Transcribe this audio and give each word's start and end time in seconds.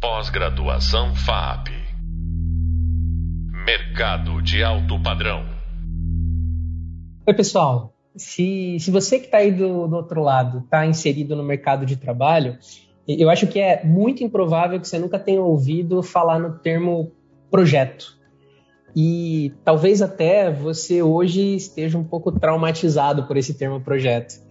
Pós-graduação 0.00 1.12
FAP. 1.12 1.70
Mercado 3.66 4.40
de 4.40 4.62
alto 4.62 5.02
padrão. 5.02 5.44
Oi, 7.26 7.34
pessoal. 7.34 7.92
Se, 8.14 8.78
se 8.78 8.92
você 8.92 9.18
que 9.18 9.24
está 9.24 9.38
aí 9.38 9.50
do, 9.50 9.88
do 9.88 9.96
outro 9.96 10.22
lado 10.22 10.58
está 10.58 10.86
inserido 10.86 11.34
no 11.34 11.42
mercado 11.42 11.84
de 11.84 11.96
trabalho, 11.96 12.56
eu 13.08 13.28
acho 13.28 13.48
que 13.48 13.58
é 13.58 13.84
muito 13.84 14.22
improvável 14.22 14.78
que 14.78 14.86
você 14.86 15.00
nunca 15.00 15.18
tenha 15.18 15.42
ouvido 15.42 16.00
falar 16.00 16.38
no 16.38 16.60
termo 16.60 17.10
projeto. 17.50 18.16
E 18.94 19.52
talvez 19.64 20.00
até 20.00 20.48
você 20.48 21.02
hoje 21.02 21.56
esteja 21.56 21.98
um 21.98 22.04
pouco 22.04 22.30
traumatizado 22.30 23.24
por 23.26 23.36
esse 23.36 23.52
termo 23.54 23.80
projeto. 23.80 24.46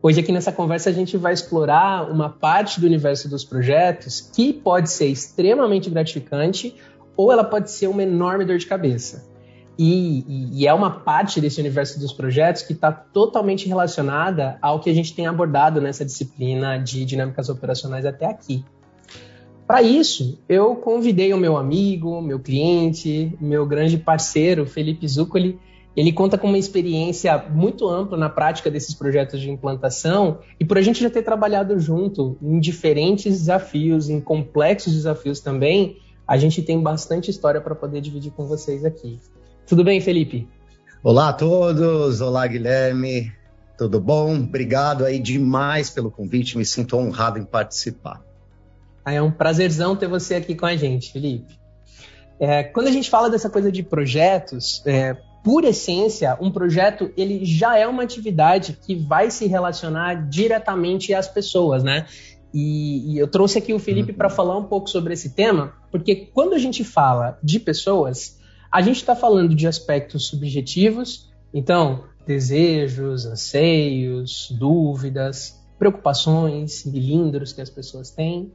Hoje 0.00 0.20
aqui 0.20 0.30
nessa 0.30 0.52
conversa 0.52 0.90
a 0.90 0.92
gente 0.92 1.16
vai 1.16 1.32
explorar 1.32 2.08
uma 2.08 2.28
parte 2.28 2.80
do 2.80 2.86
universo 2.86 3.28
dos 3.28 3.44
projetos 3.44 4.20
que 4.20 4.52
pode 4.52 4.90
ser 4.90 5.06
extremamente 5.06 5.90
gratificante 5.90 6.76
ou 7.16 7.32
ela 7.32 7.42
pode 7.42 7.68
ser 7.70 7.88
uma 7.88 8.04
enorme 8.04 8.44
dor 8.44 8.58
de 8.58 8.66
cabeça. 8.66 9.28
E, 9.76 10.24
e, 10.28 10.60
e 10.60 10.66
é 10.68 10.72
uma 10.72 11.00
parte 11.00 11.40
desse 11.40 11.60
universo 11.60 11.98
dos 11.98 12.12
projetos 12.12 12.62
que 12.62 12.72
está 12.72 12.92
totalmente 12.92 13.66
relacionada 13.66 14.56
ao 14.62 14.78
que 14.78 14.88
a 14.88 14.94
gente 14.94 15.14
tem 15.14 15.26
abordado 15.26 15.80
nessa 15.80 16.04
disciplina 16.04 16.78
de 16.78 17.04
dinâmicas 17.04 17.48
operacionais 17.48 18.06
até 18.06 18.26
aqui. 18.26 18.64
Para 19.66 19.82
isso, 19.82 20.38
eu 20.48 20.76
convidei 20.76 21.32
o 21.34 21.36
meu 21.36 21.56
amigo, 21.56 22.22
meu 22.22 22.38
cliente, 22.38 23.36
meu 23.40 23.66
grande 23.66 23.98
parceiro, 23.98 24.64
Felipe 24.64 25.06
Zuccoli, 25.06 25.58
ele 25.98 26.12
conta 26.12 26.38
com 26.38 26.46
uma 26.46 26.56
experiência 26.56 27.36
muito 27.50 27.88
ampla 27.88 28.16
na 28.16 28.28
prática 28.28 28.70
desses 28.70 28.94
projetos 28.94 29.40
de 29.40 29.50
implantação 29.50 30.38
e 30.60 30.64
por 30.64 30.78
a 30.78 30.80
gente 30.80 31.02
já 31.02 31.10
ter 31.10 31.22
trabalhado 31.22 31.76
junto 31.80 32.38
em 32.40 32.60
diferentes 32.60 33.36
desafios, 33.36 34.08
em 34.08 34.20
complexos 34.20 34.94
desafios 34.94 35.40
também, 35.40 35.96
a 36.24 36.38
gente 36.38 36.62
tem 36.62 36.80
bastante 36.80 37.32
história 37.32 37.60
para 37.60 37.74
poder 37.74 38.00
dividir 38.00 38.30
com 38.30 38.46
vocês 38.46 38.84
aqui. 38.84 39.18
Tudo 39.66 39.82
bem, 39.82 40.00
Felipe? 40.00 40.46
Olá 41.02 41.30
a 41.30 41.32
todos, 41.32 42.20
olá 42.20 42.46
Guilherme, 42.46 43.32
tudo 43.76 44.00
bom? 44.00 44.36
Obrigado 44.36 45.04
aí 45.04 45.18
demais 45.18 45.90
pelo 45.90 46.12
convite, 46.12 46.56
me 46.56 46.64
sinto 46.64 46.96
honrado 46.96 47.40
em 47.40 47.44
participar. 47.44 48.22
Ah, 49.04 49.14
é 49.14 49.20
um 49.20 49.32
prazerzão 49.32 49.96
ter 49.96 50.06
você 50.06 50.36
aqui 50.36 50.54
com 50.54 50.66
a 50.66 50.76
gente, 50.76 51.10
Felipe. 51.10 51.58
É, 52.38 52.62
quando 52.62 52.86
a 52.86 52.92
gente 52.92 53.10
fala 53.10 53.28
dessa 53.28 53.50
coisa 53.50 53.72
de 53.72 53.82
projetos, 53.82 54.80
é, 54.86 55.16
por 55.42 55.64
essência, 55.64 56.36
um 56.40 56.50
projeto 56.50 57.10
ele 57.16 57.44
já 57.44 57.78
é 57.78 57.86
uma 57.86 58.02
atividade 58.02 58.78
que 58.84 58.94
vai 58.94 59.30
se 59.30 59.46
relacionar 59.46 60.28
diretamente 60.28 61.14
às 61.14 61.28
pessoas, 61.28 61.82
né? 61.82 62.06
E, 62.52 63.12
e 63.12 63.18
eu 63.18 63.28
trouxe 63.28 63.58
aqui 63.58 63.72
o 63.72 63.78
Felipe 63.78 64.12
uhum. 64.12 64.16
para 64.16 64.30
falar 64.30 64.56
um 64.56 64.64
pouco 64.64 64.88
sobre 64.88 65.12
esse 65.12 65.30
tema, 65.30 65.74
porque 65.90 66.28
quando 66.32 66.54
a 66.54 66.58
gente 66.58 66.82
fala 66.82 67.38
de 67.42 67.60
pessoas, 67.60 68.38
a 68.70 68.80
gente 68.82 68.96
está 68.96 69.14
falando 69.14 69.54
de 69.54 69.66
aspectos 69.66 70.26
subjetivos, 70.26 71.30
então 71.52 72.04
desejos, 72.26 73.24
anseios, 73.24 74.48
dúvidas, 74.58 75.58
preocupações, 75.78 76.80
cilindros 76.80 77.52
que 77.52 77.60
as 77.60 77.70
pessoas 77.70 78.10
têm. 78.10 78.52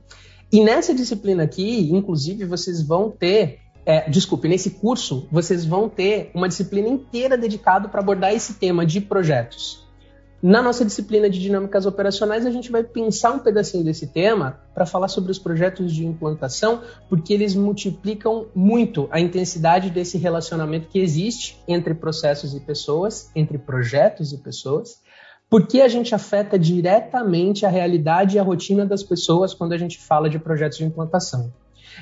E 0.51 0.63
nessa 0.63 0.93
disciplina 0.93 1.43
aqui, 1.43 1.89
inclusive, 1.91 2.45
vocês 2.45 2.83
vão 2.83 3.09
ter 3.09 3.62
é, 3.85 4.09
desculpe, 4.09 4.47
nesse 4.47 4.71
curso 4.71 5.27
vocês 5.31 5.65
vão 5.65 5.89
ter 5.89 6.31
uma 6.33 6.47
disciplina 6.47 6.87
inteira 6.87 7.37
dedicada 7.37 7.89
para 7.89 8.01
abordar 8.01 8.33
esse 8.33 8.55
tema 8.55 8.85
de 8.85 9.01
projetos. 9.01 9.83
Na 10.41 10.61
nossa 10.61 10.83
disciplina 10.83 11.29
de 11.29 11.39
dinâmicas 11.39 11.85
operacionais, 11.85 12.45
a 12.45 12.51
gente 12.51 12.69
vai 12.69 12.83
pensar 12.83 13.31
um 13.31 13.39
pedacinho 13.39 13.81
desse 13.81 14.07
tema 14.07 14.59
para 14.75 14.85
falar 14.85 15.07
sobre 15.07 15.31
os 15.31 15.39
projetos 15.39 15.93
de 15.93 16.05
implantação, 16.05 16.81
porque 17.07 17.33
eles 17.33 17.55
multiplicam 17.55 18.47
muito 18.53 19.07
a 19.09 19.21
intensidade 19.21 19.89
desse 19.89 20.17
relacionamento 20.17 20.89
que 20.89 20.99
existe 20.99 21.57
entre 21.65 21.93
processos 21.93 22.53
e 22.53 22.59
pessoas, 22.59 23.31
entre 23.33 23.57
projetos 23.57 24.33
e 24.33 24.37
pessoas, 24.37 25.01
porque 25.49 25.79
a 25.79 25.87
gente 25.87 26.13
afeta 26.13 26.59
diretamente 26.59 27.65
a 27.65 27.69
realidade 27.69 28.35
e 28.35 28.39
a 28.39 28.43
rotina 28.43 28.85
das 28.85 29.01
pessoas 29.01 29.53
quando 29.53 29.71
a 29.71 29.77
gente 29.77 29.97
fala 29.97 30.29
de 30.29 30.39
projetos 30.39 30.77
de 30.77 30.83
implantação. 30.83 31.53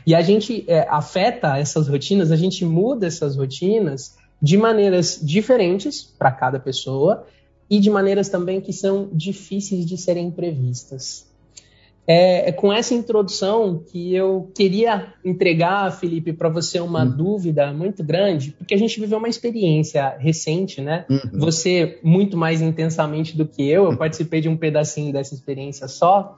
E 0.05 0.15
a 0.15 0.21
gente 0.21 0.63
é, 0.67 0.87
afeta 0.89 1.57
essas 1.57 1.87
rotinas, 1.87 2.31
a 2.31 2.35
gente 2.35 2.65
muda 2.65 3.07
essas 3.07 3.35
rotinas 3.35 4.15
de 4.41 4.57
maneiras 4.57 5.19
diferentes 5.21 6.01
para 6.01 6.31
cada 6.31 6.59
pessoa 6.59 7.25
e 7.69 7.79
de 7.79 7.89
maneiras 7.89 8.27
também 8.27 8.59
que 8.59 8.73
são 8.73 9.09
difíceis 9.13 9.85
de 9.85 9.97
serem 9.97 10.31
previstas. 10.31 11.29
É, 12.07 12.49
é 12.49 12.51
com 12.51 12.73
essa 12.73 12.93
introdução 12.93 13.83
que 13.91 14.13
eu 14.13 14.51
queria 14.55 15.13
entregar, 15.23 15.91
Felipe, 15.91 16.33
para 16.33 16.49
você 16.49 16.79
uma 16.79 17.03
uhum. 17.03 17.11
dúvida 17.15 17.71
muito 17.71 18.03
grande, 18.03 18.51
porque 18.51 18.73
a 18.73 18.77
gente 18.77 18.99
viveu 18.99 19.19
uma 19.19 19.29
experiência 19.29 20.17
recente, 20.17 20.81
né? 20.81 21.05
Uhum. 21.09 21.39
Você 21.39 21.99
muito 22.03 22.35
mais 22.35 22.61
intensamente 22.61 23.37
do 23.37 23.45
que 23.45 23.61
eu, 23.69 23.85
eu 23.91 23.97
participei 23.97 24.41
de 24.41 24.49
um 24.49 24.57
pedacinho 24.57 25.13
dessa 25.13 25.35
experiência 25.35 25.87
só, 25.87 26.35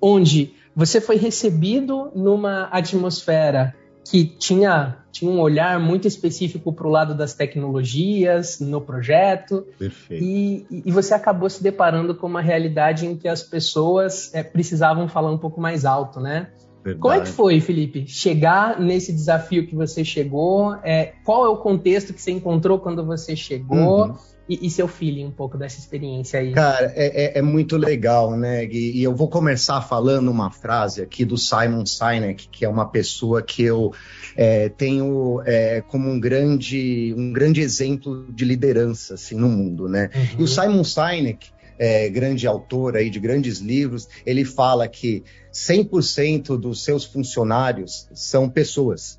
onde 0.00 0.52
você 0.78 1.00
foi 1.00 1.16
recebido 1.16 2.12
numa 2.14 2.66
atmosfera 2.66 3.74
que 4.08 4.24
tinha, 4.24 4.98
tinha 5.10 5.28
um 5.28 5.40
olhar 5.40 5.80
muito 5.80 6.06
específico 6.06 6.72
para 6.72 6.86
o 6.86 6.90
lado 6.90 7.16
das 7.16 7.34
tecnologias 7.34 8.60
no 8.60 8.80
projeto. 8.80 9.66
Perfeito. 9.76 10.22
E, 10.22 10.64
e, 10.70 10.92
você 10.92 11.14
acabou 11.14 11.50
se 11.50 11.60
deparando 11.60 12.14
com 12.14 12.28
uma 12.28 12.40
realidade 12.40 13.06
em 13.06 13.16
que 13.16 13.26
as 13.26 13.42
pessoas 13.42 14.32
é, 14.32 14.44
precisavam 14.44 15.08
falar 15.08 15.32
um 15.32 15.36
pouco 15.36 15.60
mais 15.60 15.84
alto, 15.84 16.20
né? 16.20 16.48
Verdade. 16.82 17.00
Como 17.00 17.14
é 17.14 17.20
que 17.20 17.28
foi, 17.28 17.60
Felipe, 17.60 18.06
chegar 18.06 18.80
nesse 18.80 19.12
desafio 19.12 19.66
que 19.66 19.74
você 19.74 20.04
chegou? 20.04 20.74
É, 20.82 21.12
qual 21.24 21.44
é 21.44 21.48
o 21.48 21.56
contexto 21.56 22.12
que 22.14 22.20
você 22.20 22.30
encontrou 22.30 22.78
quando 22.78 23.04
você 23.04 23.34
chegou? 23.34 24.06
Uhum. 24.06 24.14
E, 24.48 24.66
e, 24.66 24.70
seu 24.70 24.88
feeling 24.88 25.26
um 25.26 25.30
pouco 25.30 25.58
dessa 25.58 25.78
experiência 25.78 26.40
aí? 26.40 26.52
Cara, 26.52 26.90
é, 26.96 27.36
é, 27.36 27.38
é 27.38 27.42
muito 27.42 27.76
legal, 27.76 28.34
né, 28.34 28.64
Gui? 28.64 28.92
E 28.96 29.02
eu 29.02 29.14
vou 29.14 29.28
começar 29.28 29.82
falando 29.82 30.30
uma 30.30 30.50
frase 30.50 31.02
aqui 31.02 31.22
do 31.22 31.36
Simon 31.36 31.84
Sinek, 31.84 32.48
que 32.48 32.64
é 32.64 32.68
uma 32.68 32.88
pessoa 32.88 33.42
que 33.42 33.62
eu 33.62 33.92
é, 34.34 34.70
tenho 34.70 35.42
é, 35.44 35.82
como 35.82 36.08
um 36.08 36.18
grande, 36.18 37.14
um 37.14 37.30
grande 37.30 37.60
exemplo 37.60 38.24
de 38.32 38.46
liderança 38.46 39.14
assim, 39.14 39.34
no 39.34 39.50
mundo, 39.50 39.86
né? 39.86 40.08
Uhum. 40.14 40.26
E 40.38 40.42
o 40.44 40.48
Simon 40.48 40.82
Sinek, 40.82 41.50
é, 41.78 42.08
grande 42.08 42.46
autor 42.46 42.96
aí 42.96 43.08
de 43.08 43.20
grandes 43.20 43.58
livros, 43.58 44.08
ele 44.26 44.44
fala 44.44 44.88
que 44.88 45.22
100% 45.52 46.58
dos 46.58 46.82
seus 46.82 47.04
funcionários 47.04 48.08
são 48.12 48.48
pessoas. 48.48 49.18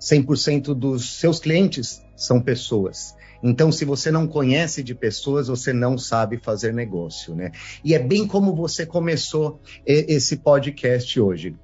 100% 0.00 0.74
dos 0.74 1.18
seus 1.18 1.40
clientes 1.40 2.02
são 2.14 2.40
pessoas. 2.40 3.14
Então, 3.42 3.70
se 3.70 3.84
você 3.84 4.10
não 4.10 4.26
conhece 4.26 4.82
de 4.82 4.94
pessoas, 4.94 5.48
você 5.48 5.72
não 5.72 5.96
sabe 5.98 6.38
fazer 6.38 6.72
negócio, 6.72 7.34
né? 7.34 7.52
E 7.84 7.94
é 7.94 7.98
bem 7.98 8.26
como 8.26 8.54
você 8.54 8.84
começou 8.86 9.60
esse 9.84 10.38
podcast 10.38 11.20
hoje. 11.20 11.54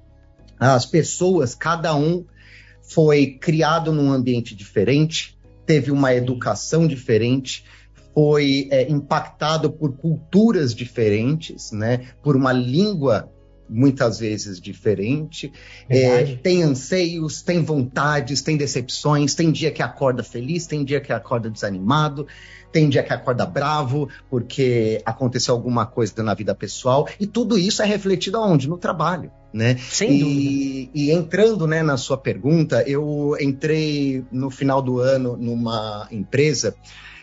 As 0.59 0.85
pessoas, 0.85 1.55
cada 1.55 1.95
um 1.95 2.25
foi 2.81 3.37
criado 3.39 3.91
num 3.91 4.11
ambiente 4.11 4.55
diferente, 4.55 5.37
teve 5.65 5.91
uma 5.91 6.13
educação 6.13 6.87
diferente, 6.87 7.65
foi 8.13 8.67
é, 8.71 8.89
impactado 8.89 9.71
por 9.71 9.97
culturas 9.97 10.73
diferentes, 10.73 11.71
né? 11.71 12.07
Por 12.21 12.35
uma 12.35 12.53
língua 12.53 13.29
muitas 13.69 14.19
vezes 14.19 14.59
diferente, 14.59 15.51
é, 15.89 16.23
tem 16.35 16.61
anseios, 16.63 17.41
tem 17.41 17.63
vontades, 17.63 18.41
tem 18.41 18.55
decepções, 18.55 19.33
tem 19.33 19.51
dia 19.51 19.71
que 19.71 19.81
acorda 19.81 20.21
feliz, 20.21 20.67
tem 20.67 20.83
dia 20.83 21.01
que 21.01 21.11
acorda 21.11 21.49
desanimado, 21.49 22.27
tem 22.71 22.89
dia 22.89 23.01
que 23.01 23.13
acorda 23.13 23.45
bravo 23.45 24.09
porque 24.29 25.01
aconteceu 25.05 25.55
alguma 25.55 25.85
coisa 25.85 26.21
na 26.21 26.33
vida 26.33 26.53
pessoal 26.53 27.07
e 27.19 27.25
tudo 27.25 27.57
isso 27.57 27.81
é 27.81 27.85
refletido 27.85 28.37
aonde? 28.37 28.67
No 28.67 28.77
trabalho, 28.77 29.31
né? 29.53 29.77
Sem 29.77 30.11
e, 30.11 30.19
dúvida. 30.19 30.91
E 30.93 31.11
entrando, 31.11 31.67
né, 31.67 31.81
na 31.81 31.97
sua 31.97 32.17
pergunta, 32.17 32.83
eu 32.87 33.35
entrei 33.39 34.23
no 34.31 34.49
final 34.49 34.81
do 34.81 34.99
ano 34.99 35.37
numa 35.37 36.07
empresa 36.11 36.75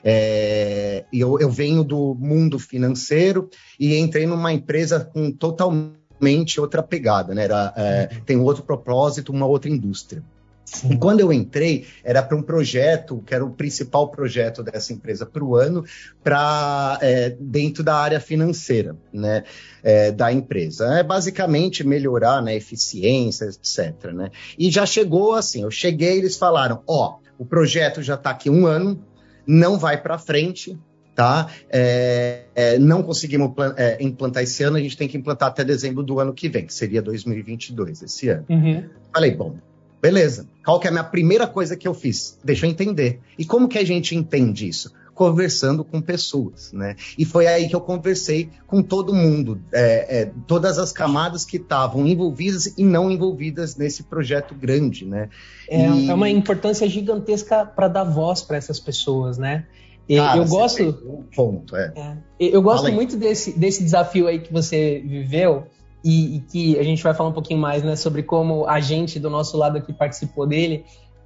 é, 0.05 1.05
eu, 1.13 1.39
eu 1.39 1.51
venho 1.51 1.85
do 1.85 2.15
mundo 2.19 2.59
financeiro 2.59 3.49
e 3.79 3.97
entrei 3.97 4.27
numa 4.27 4.53
empresa 4.53 5.01
com 5.01 5.31
totalmente 5.31 6.61
outra 6.61 6.83
pegada, 6.83 7.35
né? 7.35 7.45
Era, 7.45 7.73
é, 7.77 8.07
tem 8.25 8.37
outro 8.39 8.63
propósito, 8.63 9.33
uma 9.33 9.47
outra 9.47 9.71
indústria. 9.71 10.23
Sim. 10.65 10.93
E 10.93 10.99
quando 10.99 11.19
eu 11.19 11.33
entrei, 11.33 11.87
era 12.05 12.23
para 12.23 12.37
um 12.37 12.43
projeto, 12.43 13.23
que 13.27 13.35
era 13.35 13.45
o 13.45 13.51
principal 13.51 14.09
projeto 14.09 14.63
dessa 14.63 14.93
empresa 14.93 15.27
para 15.27 15.43
o 15.43 15.57
ano, 15.57 15.85
para 16.23 16.97
é, 17.03 17.37
dentro 17.41 17.83
da 17.83 17.97
área 17.97 18.21
financeira 18.21 18.97
né, 19.13 19.43
é, 19.83 20.13
da 20.13 20.33
empresa. 20.33 20.99
É 20.99 21.03
basicamente 21.03 21.83
melhorar 21.83 22.41
né, 22.41 22.55
eficiência, 22.55 23.47
etc. 23.47 24.13
Né? 24.13 24.31
E 24.57 24.71
já 24.71 24.87
chegou 24.87 25.35
assim, 25.35 25.63
eu 25.63 25.71
cheguei 25.73 26.19
eles 26.19 26.37
falaram, 26.37 26.83
ó, 26.87 27.17
oh, 27.17 27.43
o 27.43 27.45
projeto 27.45 28.01
já 28.01 28.15
está 28.15 28.31
aqui 28.31 28.49
um 28.49 28.67
ano, 28.67 29.05
não 29.47 29.79
vai 29.79 30.01
para 30.01 30.19
frente, 30.19 30.79
tá? 31.15 31.49
É, 31.69 32.45
é, 32.55 32.79
não 32.79 33.03
conseguimos 33.03 33.53
é, 33.77 33.99
implantar 34.01 34.43
esse 34.43 34.63
ano, 34.63 34.77
a 34.77 34.81
gente 34.81 34.97
tem 34.97 35.09
que 35.09 35.17
implantar 35.17 35.49
até 35.49 35.65
dezembro 35.65 36.03
do 36.03 36.19
ano 36.19 36.33
que 36.33 36.49
vem, 36.49 36.67
que 36.67 36.75
seria 36.75 37.03
2022, 37.03 38.03
esse 38.03 38.29
ano. 38.29 38.45
Uhum. 38.49 38.85
Falei, 39.13 39.35
bom, 39.35 39.57
beleza. 40.01 40.47
Qual 40.65 40.81
que 40.81 40.87
é 40.87 40.91
a 40.91 40.93
minha 40.93 41.05
primeira 41.05 41.47
coisa 41.47 41.77
que 41.77 41.87
eu 41.87 41.95
fiz? 41.95 42.39
Deixa 42.43 42.67
eu 42.67 42.71
entender. 42.71 43.21
E 43.39 43.45
como 43.45 43.69
que 43.69 43.79
a 43.79 43.85
gente 43.85 44.15
entende 44.15 44.69
isso? 44.69 44.93
Conversando 45.21 45.85
com 45.85 46.01
pessoas, 46.01 46.73
né? 46.73 46.97
E 47.19 47.27
foi 47.27 47.47
aí 47.47 47.69
que 47.69 47.77
eu 47.77 47.81
conversei 47.83 48.49
com 48.67 48.83
todo 48.83 49.13
mundo, 49.13 49.61
é, 49.71 50.23
é, 50.23 50.33
todas 50.47 50.79
as 50.79 50.93
camadas 50.93 51.45
que 51.45 51.59
estavam 51.59 52.07
envolvidas 52.07 52.73
e 52.79 52.83
não 52.83 53.11
envolvidas 53.11 53.77
nesse 53.77 54.05
projeto 54.05 54.55
grande, 54.55 55.05
né? 55.05 55.29
É, 55.69 55.87
e... 55.91 56.09
é 56.09 56.15
uma 56.15 56.31
importância 56.31 56.89
gigantesca 56.89 57.67
para 57.67 57.87
dar 57.87 58.05
voz 58.05 58.41
para 58.41 58.57
essas 58.57 58.81
pessoas, 58.81 59.37
né? 59.37 59.67
Cara, 60.09 60.39
eu 60.39 60.47
gosto. 60.47 60.83
Um 60.83 61.23
ponto, 61.37 61.77
é. 61.77 61.93
é 61.95 62.17
eu 62.39 62.63
gosto 62.63 62.91
muito 62.91 63.15
desse, 63.15 63.53
desse 63.53 63.85
desafio 63.85 64.27
aí 64.27 64.41
que 64.41 64.51
você 64.51 65.05
viveu. 65.07 65.65
E, 66.03 66.37
e, 66.37 66.41
que 66.41 66.79
a 66.79 66.83
gente 66.83 67.03
vai 67.03 67.13
falar 67.13 67.29
um 67.29 67.35
pouquinho 67.35 67.61
mais 67.61 67.83
né, 67.83 67.95
sobre 67.95 68.23
como 68.23 68.67
a 68.67 68.81
gente 68.81 69.21
do 69.21 69.29
nosso 69.29 69.59
lado 69.59 69.77
aqui 69.77 69.93
participou 69.93 70.47
dele, 70.47 70.83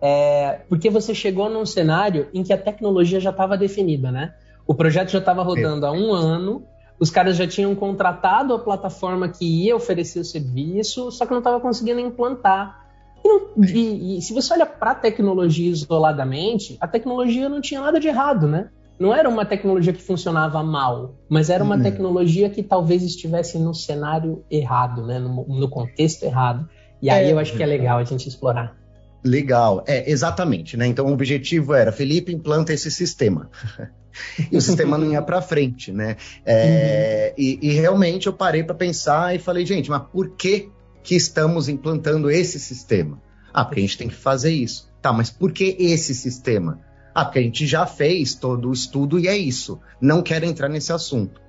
é, 0.07 0.61
porque 0.69 0.91
você 0.91 1.15
chegou 1.15 1.49
num 1.49 1.65
cenário 1.65 2.29
em 2.35 2.43
que 2.43 2.53
a 2.53 2.59
tecnologia 2.59 3.19
já 3.19 3.31
estava 3.31 3.57
definida, 3.57 4.13
né? 4.13 4.35
O 4.67 4.75
projeto 4.75 5.09
já 5.09 5.19
estava 5.19 5.43
rodando 5.43 5.87
há 5.87 5.93
um 5.93 6.13
ano, 6.13 6.63
os 7.01 7.09
caras 7.09 7.39
já 7.39 7.47
tinham 7.47 7.75
contratado 7.75 8.53
a 8.53 8.59
plataforma 8.59 9.31
que 9.31 9.65
ia 9.65 9.75
oferecer 9.75 10.21
o 10.21 10.25
serviço, 10.25 11.11
só 11.11 11.25
que 11.25 11.31
não 11.31 11.39
estava 11.39 11.59
conseguindo 11.59 12.01
implantar. 12.01 12.85
E, 13.25 13.27
não, 13.27 13.65
e, 13.65 14.19
e 14.19 14.21
se 14.21 14.35
você 14.35 14.53
olha 14.53 14.67
para 14.67 14.91
a 14.91 14.95
tecnologia 14.95 15.71
isoladamente, 15.71 16.77
a 16.83 16.87
tecnologia 16.87 17.49
não 17.49 17.63
tinha 17.63 17.81
nada 17.81 17.99
de 17.99 18.07
errado, 18.07 18.47
né? 18.47 18.69
Não 18.99 19.15
era 19.15 19.27
uma 19.27 19.47
tecnologia 19.47 19.95
que 19.95 20.03
funcionava 20.03 20.63
mal, 20.63 21.15
mas 21.31 21.49
era 21.49 21.65
uma 21.65 21.77
uhum. 21.77 21.83
tecnologia 21.83 22.51
que 22.51 22.63
talvez 22.63 23.03
estivesse 23.03 23.59
no 23.59 23.73
cenário 23.73 24.45
errado, 24.51 25.07
né? 25.07 25.19
no, 25.19 25.47
no 25.49 25.69
contexto 25.71 26.25
errado. 26.25 26.69
E 27.01 27.09
aí 27.09 27.29
é, 27.29 27.33
eu 27.33 27.39
acho 27.39 27.57
que 27.57 27.63
é 27.63 27.67
legal 27.67 27.97
a 27.97 28.05
gente 28.05 28.29
explorar. 28.29 28.84
Legal, 29.25 29.83
é, 29.87 30.11
exatamente, 30.11 30.77
né? 30.77 30.87
Então 30.87 31.07
o 31.07 31.13
objetivo 31.13 31.73
era, 31.73 31.91
Felipe, 31.91 32.31
implanta 32.31 32.75
esse 32.75 32.91
sistema. 32.91 33.51
e 34.53 34.57
o 34.57 34.61
sistema 34.61 34.99
não 34.99 35.11
ia 35.11 35.23
para 35.23 35.41
frente, 35.41 35.91
né? 35.91 36.17
É, 36.45 37.33
uhum. 37.37 37.43
e, 37.43 37.59
e, 37.63 37.73
realmente 37.73 38.27
eu 38.27 38.35
parei 38.35 38.63
para 38.63 38.75
pensar 38.75 39.35
e 39.35 39.39
falei, 39.39 39.65
gente, 39.65 39.89
mas 39.89 40.03
por 40.13 40.37
que, 40.37 40.71
que 41.03 41.15
estamos 41.15 41.71
implantando 41.71 42.31
esse 42.31 42.61
sistema? 42.61 43.19
Ah, 43.53 43.65
porque 43.65 43.81
a 43.81 43.83
gente 43.83 43.97
tem 43.97 44.09
que 44.09 44.15
fazer 44.15 44.53
isso. 44.53 44.93
Tá, 45.01 45.11
mas 45.11 45.31
por 45.31 45.53
que 45.53 45.75
esse 45.79 46.15
sistema? 46.15 46.81
Ah, 47.15 47.25
porque 47.25 47.39
a 47.39 47.43
gente 47.43 47.67
já 47.67 47.87
fez 47.87 48.35
todo 48.35 48.69
o 48.69 48.73
estudo 48.73 49.19
e 49.19 49.27
é 49.27 49.37
isso. 49.37 49.81
Não 50.01 50.23
quero 50.23 50.45
entrar 50.45 50.69
nesse 50.69 50.93
assunto. 50.93 51.41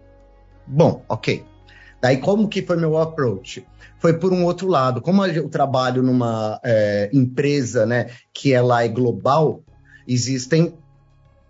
Bom, 0.65 1.03
ok. 1.09 1.43
Daí 2.01 2.17
como 2.17 2.47
que 2.47 2.61
foi 2.61 2.77
meu 2.77 2.97
approach? 2.97 3.65
foi 4.05 4.13
por 4.13 4.31
um 4.31 4.45
outro 4.45 4.67
lado. 4.67 5.01
Como 5.01 5.25
eu 5.25 5.49
trabalho 5.49 6.03
numa 6.03 6.59
é, 6.63 7.09
empresa 7.11 7.87
né, 7.87 8.11
que 8.31 8.53
ela 8.53 8.83
é 8.83 8.87
global, 8.87 9.63
existem 10.07 10.75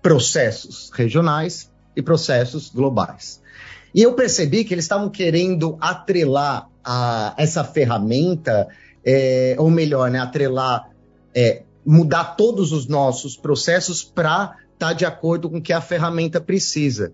processos 0.01 0.89
regionais 0.93 1.69
e 1.97 2.01
processos 2.01 2.69
globais. 2.69 3.41
E 3.93 4.01
eu 4.01 4.13
percebi 4.13 4.63
que 4.63 4.73
eles 4.73 4.85
estavam 4.85 5.09
querendo 5.09 5.77
atrelar 5.81 6.69
a, 6.81 7.33
essa 7.37 7.61
ferramenta, 7.63 8.69
é, 9.03 9.57
ou 9.57 9.69
melhor, 9.69 10.09
né, 10.09 10.19
atrelar, 10.19 10.89
é, 11.35 11.63
mudar 11.85 12.35
todos 12.37 12.71
os 12.71 12.87
nossos 12.87 13.35
processos 13.35 14.01
para 14.01 14.55
estar 14.73 14.87
tá 14.87 14.93
de 14.93 15.05
acordo 15.05 15.49
com 15.49 15.57
o 15.57 15.61
que 15.61 15.73
a 15.73 15.81
ferramenta 15.81 16.39
precisa. 16.39 17.13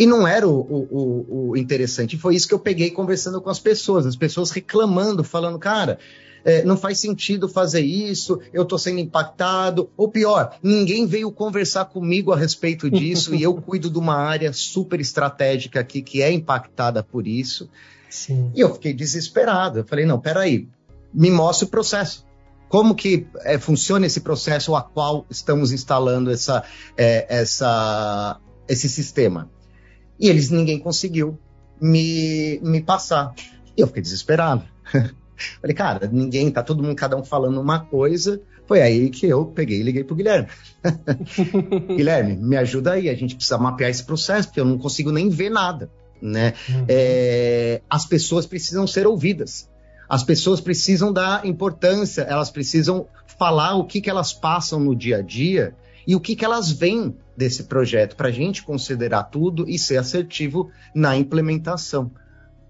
E 0.00 0.06
não 0.06 0.26
era 0.26 0.48
o, 0.48 0.58
o, 0.58 1.50
o, 1.50 1.56
interessante. 1.58 2.16
Foi 2.16 2.34
isso 2.34 2.48
que 2.48 2.54
eu 2.54 2.58
peguei 2.58 2.90
conversando 2.90 3.38
com 3.38 3.50
as 3.50 3.60
pessoas, 3.60 4.06
as 4.06 4.16
pessoas 4.16 4.50
reclamando, 4.50 5.22
falando, 5.22 5.58
cara, 5.58 5.98
é, 6.42 6.64
não 6.64 6.74
faz 6.74 6.98
sentido 6.98 7.46
fazer 7.50 7.82
isso, 7.82 8.40
eu 8.50 8.62
estou 8.62 8.78
sendo 8.78 8.98
impactado. 8.98 9.90
Ou 9.98 10.08
pior, 10.08 10.58
ninguém 10.62 11.04
veio 11.06 11.30
conversar 11.30 11.84
comigo 11.84 12.32
a 12.32 12.36
respeito 12.38 12.90
disso 12.90 13.34
e 13.36 13.42
eu 13.42 13.52
cuido 13.56 13.90
de 13.90 13.98
uma 13.98 14.16
área 14.16 14.54
super 14.54 14.98
estratégica 15.00 15.80
aqui 15.80 16.00
que 16.00 16.22
é 16.22 16.32
impactada 16.32 17.02
por 17.02 17.26
isso. 17.26 17.68
Sim. 18.08 18.50
E 18.54 18.60
eu 18.60 18.72
fiquei 18.72 18.94
desesperado. 18.94 19.80
Eu 19.80 19.84
falei, 19.84 20.06
não, 20.06 20.18
peraí, 20.18 20.66
me 21.12 21.30
mostre 21.30 21.66
o 21.66 21.70
processo. 21.70 22.24
Como 22.70 22.94
que 22.94 23.26
é, 23.40 23.58
funciona 23.58 24.06
esse 24.06 24.22
processo 24.22 24.74
a 24.74 24.80
qual 24.80 25.26
estamos 25.28 25.72
instalando 25.72 26.30
essa, 26.30 26.64
é, 26.96 27.26
essa, 27.28 28.40
esse 28.66 28.88
sistema? 28.88 29.50
E 30.20 30.28
eles, 30.28 30.50
ninguém 30.50 30.78
conseguiu 30.78 31.38
me, 31.80 32.60
me 32.62 32.82
passar. 32.82 33.32
E 33.76 33.80
eu 33.80 33.86
fiquei 33.86 34.02
desesperado. 34.02 34.62
Falei, 35.60 35.74
cara, 35.74 36.06
ninguém, 36.12 36.50
tá 36.50 36.62
todo 36.62 36.82
mundo, 36.82 36.94
cada 36.94 37.16
um 37.16 37.24
falando 37.24 37.58
uma 37.58 37.80
coisa. 37.80 38.40
Foi 38.66 38.82
aí 38.82 39.08
que 39.08 39.26
eu 39.26 39.46
peguei 39.46 39.80
e 39.80 39.82
liguei 39.82 40.04
pro 40.04 40.14
Guilherme. 40.14 40.48
Guilherme, 41.96 42.36
me 42.36 42.56
ajuda 42.56 42.92
aí, 42.92 43.08
a 43.08 43.14
gente 43.14 43.34
precisa 43.34 43.56
mapear 43.56 43.90
esse 43.90 44.04
processo, 44.04 44.48
porque 44.48 44.60
eu 44.60 44.64
não 44.66 44.78
consigo 44.78 45.10
nem 45.10 45.30
ver 45.30 45.50
nada. 45.50 45.90
Né? 46.20 46.52
Uhum. 46.68 46.84
É, 46.86 47.80
as 47.88 48.04
pessoas 48.04 48.44
precisam 48.44 48.86
ser 48.86 49.06
ouvidas. 49.06 49.68
As 50.06 50.22
pessoas 50.22 50.60
precisam 50.60 51.12
dar 51.12 51.46
importância, 51.46 52.22
elas 52.22 52.50
precisam 52.50 53.06
falar 53.38 53.76
o 53.76 53.84
que, 53.84 54.00
que 54.00 54.10
elas 54.10 54.32
passam 54.32 54.78
no 54.78 54.94
dia 54.94 55.18
a 55.18 55.22
dia 55.22 55.74
e 56.06 56.14
o 56.14 56.20
que, 56.20 56.36
que 56.36 56.44
elas 56.44 56.70
veem 56.70 57.16
desse 57.36 57.64
projeto, 57.64 58.16
para 58.16 58.28
a 58.28 58.32
gente 58.32 58.62
considerar 58.62 59.24
tudo 59.24 59.68
e 59.68 59.78
ser 59.78 59.96
assertivo 59.96 60.70
na 60.94 61.16
implementação. 61.16 62.10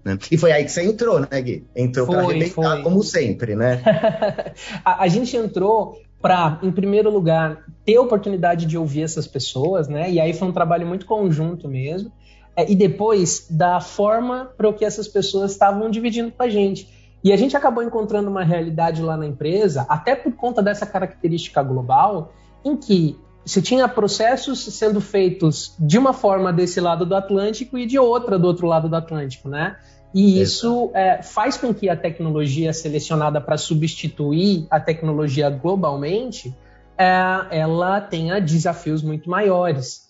Né? 0.03 0.17
E 0.31 0.37
foi 0.37 0.51
aí 0.51 0.63
que 0.63 0.71
você 0.71 0.83
entrou, 0.83 1.19
né, 1.19 1.41
Gui? 1.41 1.65
Entrou 1.75 2.07
para 2.07 2.21
arrebentar, 2.21 2.75
foi. 2.75 2.81
como 2.81 3.03
sempre, 3.03 3.55
né? 3.55 3.81
a, 4.83 5.03
a 5.03 5.07
gente 5.07 5.35
entrou 5.35 5.99
para, 6.21 6.59
em 6.61 6.71
primeiro 6.71 7.09
lugar, 7.09 7.65
ter 7.85 7.97
a 7.97 8.01
oportunidade 8.01 8.65
de 8.65 8.77
ouvir 8.77 9.03
essas 9.03 9.27
pessoas, 9.27 9.87
né? 9.87 10.09
E 10.09 10.19
aí 10.19 10.33
foi 10.33 10.47
um 10.47 10.51
trabalho 10.51 10.87
muito 10.87 11.05
conjunto 11.05 11.67
mesmo. 11.67 12.11
É, 12.55 12.69
e 12.69 12.75
depois, 12.75 13.47
da 13.49 13.79
forma 13.79 14.51
para 14.57 14.67
o 14.67 14.73
que 14.73 14.85
essas 14.85 15.07
pessoas 15.07 15.51
estavam 15.51 15.89
dividindo 15.89 16.31
com 16.31 16.43
a 16.43 16.49
gente. 16.49 16.87
E 17.23 17.31
a 17.31 17.37
gente 17.37 17.55
acabou 17.55 17.83
encontrando 17.83 18.29
uma 18.29 18.43
realidade 18.43 19.01
lá 19.01 19.15
na 19.15 19.25
empresa, 19.25 19.85
até 19.87 20.15
por 20.15 20.33
conta 20.33 20.61
dessa 20.61 20.85
característica 20.85 21.61
global, 21.61 22.33
em 22.63 22.75
que 22.75 23.17
você 23.43 23.61
tinha 23.61 23.87
processos 23.87 24.63
sendo 24.63 25.01
feitos 25.01 25.75
de 25.79 25.97
uma 25.97 26.13
forma 26.13 26.53
desse 26.53 26.79
lado 26.79 27.05
do 27.05 27.15
Atlântico 27.15 27.77
e 27.77 27.85
de 27.85 27.97
outra 27.97 28.37
do 28.37 28.47
outro 28.47 28.67
lado 28.67 28.87
do 28.87 28.95
Atlântico, 28.95 29.49
né? 29.49 29.77
E 30.13 30.41
isso 30.41 30.91
é, 30.93 31.21
faz 31.21 31.57
com 31.57 31.73
que 31.73 31.89
a 31.89 31.95
tecnologia 31.95 32.73
selecionada 32.73 33.39
para 33.39 33.57
substituir 33.57 34.67
a 34.69 34.79
tecnologia 34.79 35.49
globalmente, 35.49 36.53
é, 36.97 37.59
ela 37.59 38.01
tenha 38.01 38.39
desafios 38.39 39.01
muito 39.01 39.29
maiores. 39.29 40.09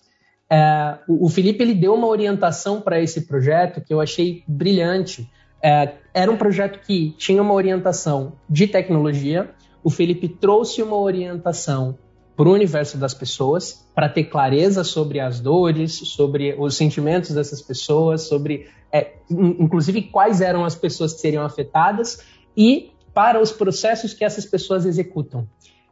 É, 0.50 0.98
o, 1.08 1.26
o, 1.26 1.28
Felipe 1.28 1.62
ele 1.62 1.74
deu 1.74 1.94
uma 1.94 2.08
orientação 2.08 2.80
para 2.80 3.00
esse 3.00 3.22
projeto 3.22 3.80
que 3.80 3.94
eu 3.94 4.00
achei 4.00 4.42
brilhante. 4.46 5.30
É, 5.62 5.94
era 6.12 6.30
um 6.30 6.36
projeto 6.36 6.80
que 6.80 7.14
tinha 7.16 7.40
uma 7.40 7.54
orientação 7.54 8.32
de 8.50 8.66
tecnologia. 8.66 9.50
O 9.84 9.88
Felipe 9.88 10.28
trouxe 10.28 10.82
uma 10.82 10.96
orientação 10.96 11.96
para 12.36 12.48
o 12.48 12.52
universo 12.52 12.96
das 12.96 13.14
pessoas, 13.14 13.86
para 13.94 14.08
ter 14.08 14.24
clareza 14.24 14.84
sobre 14.84 15.20
as 15.20 15.40
dores, 15.40 15.92
sobre 15.92 16.54
os 16.58 16.76
sentimentos 16.76 17.30
dessas 17.34 17.60
pessoas, 17.60 18.22
sobre, 18.22 18.68
é, 18.90 19.12
inclusive, 19.30 20.02
quais 20.02 20.40
eram 20.40 20.64
as 20.64 20.74
pessoas 20.74 21.12
que 21.12 21.20
seriam 21.20 21.44
afetadas 21.44 22.24
e 22.56 22.90
para 23.12 23.40
os 23.40 23.52
processos 23.52 24.14
que 24.14 24.24
essas 24.24 24.46
pessoas 24.46 24.86
executam. 24.86 25.46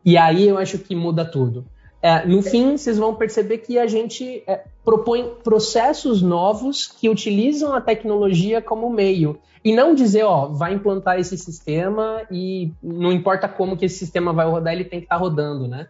E 0.04 0.16
aí 0.16 0.48
eu 0.48 0.56
acho 0.56 0.78
que 0.78 0.94
muda 0.94 1.24
tudo. 1.24 1.66
É, 2.02 2.26
no 2.26 2.40
fim, 2.40 2.78
vocês 2.78 2.96
vão 2.96 3.14
perceber 3.14 3.58
que 3.58 3.78
a 3.78 3.86
gente 3.86 4.42
é, 4.46 4.64
propõe 4.82 5.34
processos 5.44 6.22
novos 6.22 6.86
que 6.86 7.10
utilizam 7.10 7.74
a 7.74 7.80
tecnologia 7.80 8.62
como 8.62 8.88
meio. 8.88 9.38
E 9.62 9.74
não 9.74 9.94
dizer, 9.94 10.22
ó, 10.24 10.46
vai 10.46 10.72
implantar 10.72 11.18
esse 11.18 11.36
sistema 11.36 12.22
e 12.30 12.72
não 12.82 13.12
importa 13.12 13.46
como 13.46 13.76
que 13.76 13.84
esse 13.84 13.98
sistema 13.98 14.32
vai 14.32 14.46
rodar, 14.46 14.72
ele 14.72 14.84
tem 14.84 15.00
que 15.00 15.04
estar 15.04 15.16
tá 15.16 15.20
rodando, 15.20 15.68
né? 15.68 15.86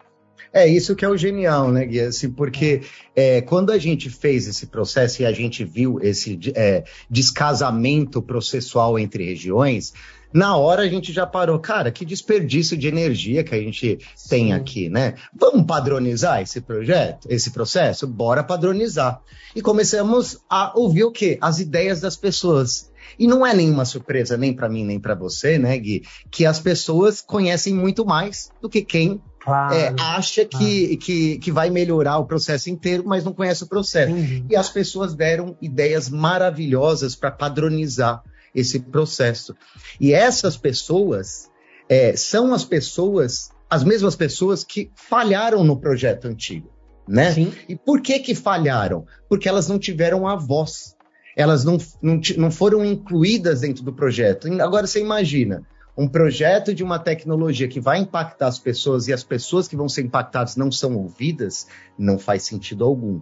É 0.53 0.67
isso 0.67 0.97
que 0.97 1.05
é 1.05 1.09
o 1.09 1.17
genial, 1.17 1.71
né, 1.71 1.85
Gui? 1.85 2.01
Assim, 2.01 2.31
porque 2.31 2.83
é, 3.15 3.41
quando 3.41 3.71
a 3.71 3.79
gente 3.79 4.11
fez 4.11 4.49
esse 4.49 4.67
processo 4.67 5.23
e 5.23 5.25
a 5.25 5.33
gente 5.33 5.65
viu 5.65 6.01
esse 6.03 6.39
é, 6.55 6.85
descasamento 7.09 8.21
processual 8.21 8.99
entre 8.99 9.25
regiões, 9.25 9.93
na 10.33 10.57
hora 10.57 10.83
a 10.83 10.89
gente 10.89 11.13
já 11.13 11.27
parou, 11.27 11.59
cara, 11.59 11.91
que 11.91 12.05
desperdício 12.05 12.77
de 12.77 12.89
energia 12.89 13.45
que 13.45 13.55
a 13.55 13.59
gente 13.59 13.99
Sim. 14.15 14.29
tem 14.29 14.53
aqui, 14.53 14.89
né? 14.89 15.15
Vamos 15.35 15.67
padronizar 15.67 16.41
esse 16.41 16.61
projeto, 16.61 17.29
esse 17.29 17.51
processo? 17.51 18.07
Bora 18.07 18.43
padronizar. 18.43 19.21
E 19.55 19.61
começamos 19.63 20.39
a 20.49 20.73
ouvir 20.77 21.05
o 21.05 21.13
quê? 21.13 21.37
As 21.41 21.59
ideias 21.59 22.01
das 22.01 22.17
pessoas. 22.17 22.91
E 23.19 23.27
não 23.27 23.45
é 23.45 23.53
nenhuma 23.53 23.85
surpresa, 23.85 24.37
nem 24.37 24.53
para 24.55 24.69
mim, 24.69 24.85
nem 24.85 25.01
para 25.01 25.15
você, 25.15 25.59
né, 25.59 25.77
Gui, 25.77 26.03
que 26.31 26.47
as 26.47 26.61
pessoas 26.61 27.21
conhecem 27.21 27.75
muito 27.75 28.07
mais 28.07 28.51
do 28.63 28.69
que 28.69 28.83
quem 28.83 29.21
claro, 29.51 29.75
é, 29.75 29.95
acha 29.99 30.45
claro. 30.47 30.65
que, 30.65 30.97
que, 30.97 31.39
que 31.39 31.53
vai 31.53 31.71
melhorar 31.71 32.19
o 32.19 32.27
processo 32.27 32.71
inteiro, 32.71 33.05
mas 33.07 33.25
não 33.25 33.33
conhece 33.33 33.65
o 33.65 33.67
processo. 33.67 34.13
Entendi. 34.13 34.45
E 34.49 34.57
as 34.57 34.69
pessoas 34.69 35.15
deram 35.15 35.57
ideias 35.61 36.09
maravilhosas 36.09 37.15
para 37.15 37.31
padronizar 37.31 38.23
esse 38.55 38.81
processo. 38.81 39.55
E 40.01 40.13
essas 40.13 40.57
pessoas 40.57 41.51
é, 41.89 42.17
são 42.17 42.55
as 42.55 42.65
pessoas, 42.65 43.51
as 43.69 43.83
mesmas 43.83 44.17
pessoas 44.17 44.63
que 44.65 44.91
falharam 44.95 45.65
no 45.65 45.77
projeto 45.77 46.27
antigo. 46.27 46.71
Né? 47.09 47.33
Sim. 47.33 47.53
E 47.69 47.75
por 47.75 48.01
que 48.01 48.21
que 48.21 48.35
falharam? 48.37 49.05
Porque 49.29 49.49
elas 49.49 49.67
não 49.67 49.79
tiveram 49.79 50.29
a 50.29 50.37
voz. 50.37 50.95
Elas 51.37 51.65
não, 51.65 51.79
não, 52.01 52.21
não 52.37 52.51
foram 52.51 52.85
incluídas 52.85 53.63
dentro 53.63 53.83
do 53.83 53.93
projeto. 53.93 54.47
Agora 54.61 54.87
você 54.87 55.01
imagina, 55.01 55.63
um 56.01 56.09
projeto 56.09 56.75
de 56.75 56.83
uma 56.83 56.99
tecnologia 56.99 57.69
que 57.69 57.79
vai 57.79 57.99
impactar 57.99 58.47
as 58.47 58.59
pessoas 58.59 59.07
e 59.07 59.13
as 59.13 59.23
pessoas 59.23 59.69
que 59.69 59.77
vão 59.77 59.87
ser 59.87 60.01
impactadas 60.01 60.57
não 60.57 60.73
são 60.73 60.97
ouvidas, 60.97 61.67
não 61.99 62.19
faz 62.19 62.43
sentido 62.45 62.85
algum. 62.85 63.21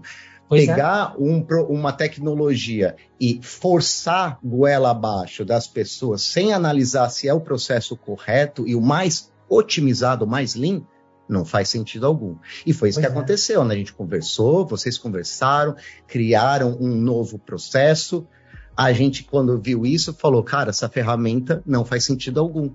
Pois 0.48 0.62
é. 0.62 0.66
Pegar 0.66 1.16
é. 1.18 1.20
um, 1.20 1.44
uma 1.68 1.92
tecnologia 1.92 2.94
e 3.20 3.40
forçar 3.42 4.38
goela 4.44 4.92
abaixo 4.92 5.44
das 5.44 5.66
pessoas 5.66 6.22
sem 6.22 6.52
analisar 6.52 7.08
se 7.08 7.26
é 7.26 7.34
o 7.34 7.40
processo 7.40 7.96
correto 7.96 8.66
e 8.66 8.76
o 8.76 8.80
mais 8.80 9.32
otimizado, 9.48 10.24
o 10.24 10.28
mais 10.28 10.54
lean, 10.54 10.82
não 11.28 11.44
faz 11.44 11.68
sentido 11.68 12.06
algum. 12.06 12.36
E 12.64 12.72
foi 12.72 12.90
isso 12.90 13.00
pois 13.00 13.06
que 13.06 13.12
é. 13.12 13.16
aconteceu, 13.16 13.64
né? 13.64 13.74
A 13.74 13.78
gente 13.78 13.92
conversou, 13.92 14.64
vocês 14.64 14.96
conversaram, 14.96 15.74
criaram 16.06 16.78
um 16.80 16.94
novo 16.94 17.40
processo, 17.40 18.24
a 18.78 18.92
gente, 18.92 19.24
quando 19.24 19.60
viu 19.60 19.84
isso, 19.84 20.14
falou: 20.14 20.40
cara, 20.44 20.70
essa 20.70 20.88
ferramenta 20.88 21.60
não 21.66 21.84
faz 21.84 22.04
sentido 22.04 22.38
algum. 22.38 22.70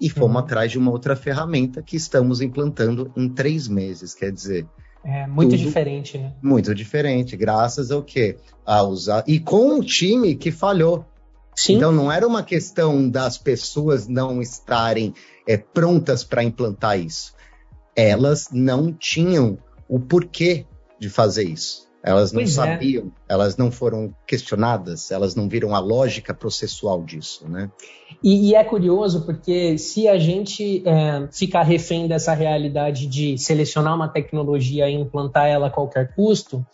E 0.00 0.10
fomos 0.10 0.32
uhum. 0.32 0.38
atrás 0.38 0.72
de 0.72 0.76
uma 0.76 0.90
outra 0.90 1.14
ferramenta 1.14 1.80
que 1.80 1.96
estamos 1.96 2.40
implantando 2.40 3.12
em 3.16 3.28
três 3.28 3.68
meses. 3.68 4.12
Quer 4.12 4.32
dizer. 4.32 4.66
É 5.04 5.24
muito 5.28 5.56
diferente, 5.56 6.18
né? 6.18 6.34
Muito 6.42 6.74
diferente, 6.74 7.36
graças 7.36 7.92
ao 7.92 8.02
quê? 8.02 8.36
A 8.66 8.82
usar. 8.82 9.22
E 9.24 9.38
com 9.38 9.78
o 9.78 9.84
time 9.84 10.34
que 10.34 10.50
falhou. 10.50 11.06
Sim. 11.54 11.76
Então 11.76 11.92
não 11.92 12.10
era 12.10 12.26
uma 12.26 12.42
questão 12.42 13.08
das 13.08 13.38
pessoas 13.38 14.08
não 14.08 14.42
estarem 14.42 15.14
é, 15.46 15.56
prontas 15.56 16.24
para 16.24 16.42
implantar 16.42 16.98
isso. 16.98 17.32
Elas 17.94 18.48
não 18.50 18.92
tinham 18.92 19.56
o 19.88 20.00
porquê 20.00 20.66
de 20.98 21.08
fazer 21.08 21.44
isso. 21.44 21.86
Elas 22.06 22.30
não 22.30 22.42
pois 22.42 22.52
é. 22.52 22.54
sabiam, 22.54 23.06
é. 23.28 23.32
elas 23.34 23.56
não 23.56 23.72
foram 23.72 24.14
questionadas, 24.24 25.10
elas 25.10 25.34
não 25.34 25.48
viram 25.48 25.74
a 25.74 25.80
lógica 25.80 26.32
processual 26.32 27.02
disso, 27.02 27.48
né? 27.48 27.68
E, 28.22 28.50
e 28.50 28.54
é 28.54 28.62
curioso 28.62 29.26
porque 29.26 29.76
se 29.76 30.06
a 30.06 30.16
gente 30.16 30.84
é, 30.86 31.28
ficar 31.32 31.64
refém 31.64 32.06
dessa 32.06 32.32
realidade 32.32 33.08
de 33.08 33.36
selecionar 33.36 33.96
uma 33.96 34.06
tecnologia 34.06 34.88
e 34.88 34.94
implantar 34.94 35.48
ela 35.48 35.66
a 35.66 35.70
qualquer 35.70 36.14
custo, 36.14 36.64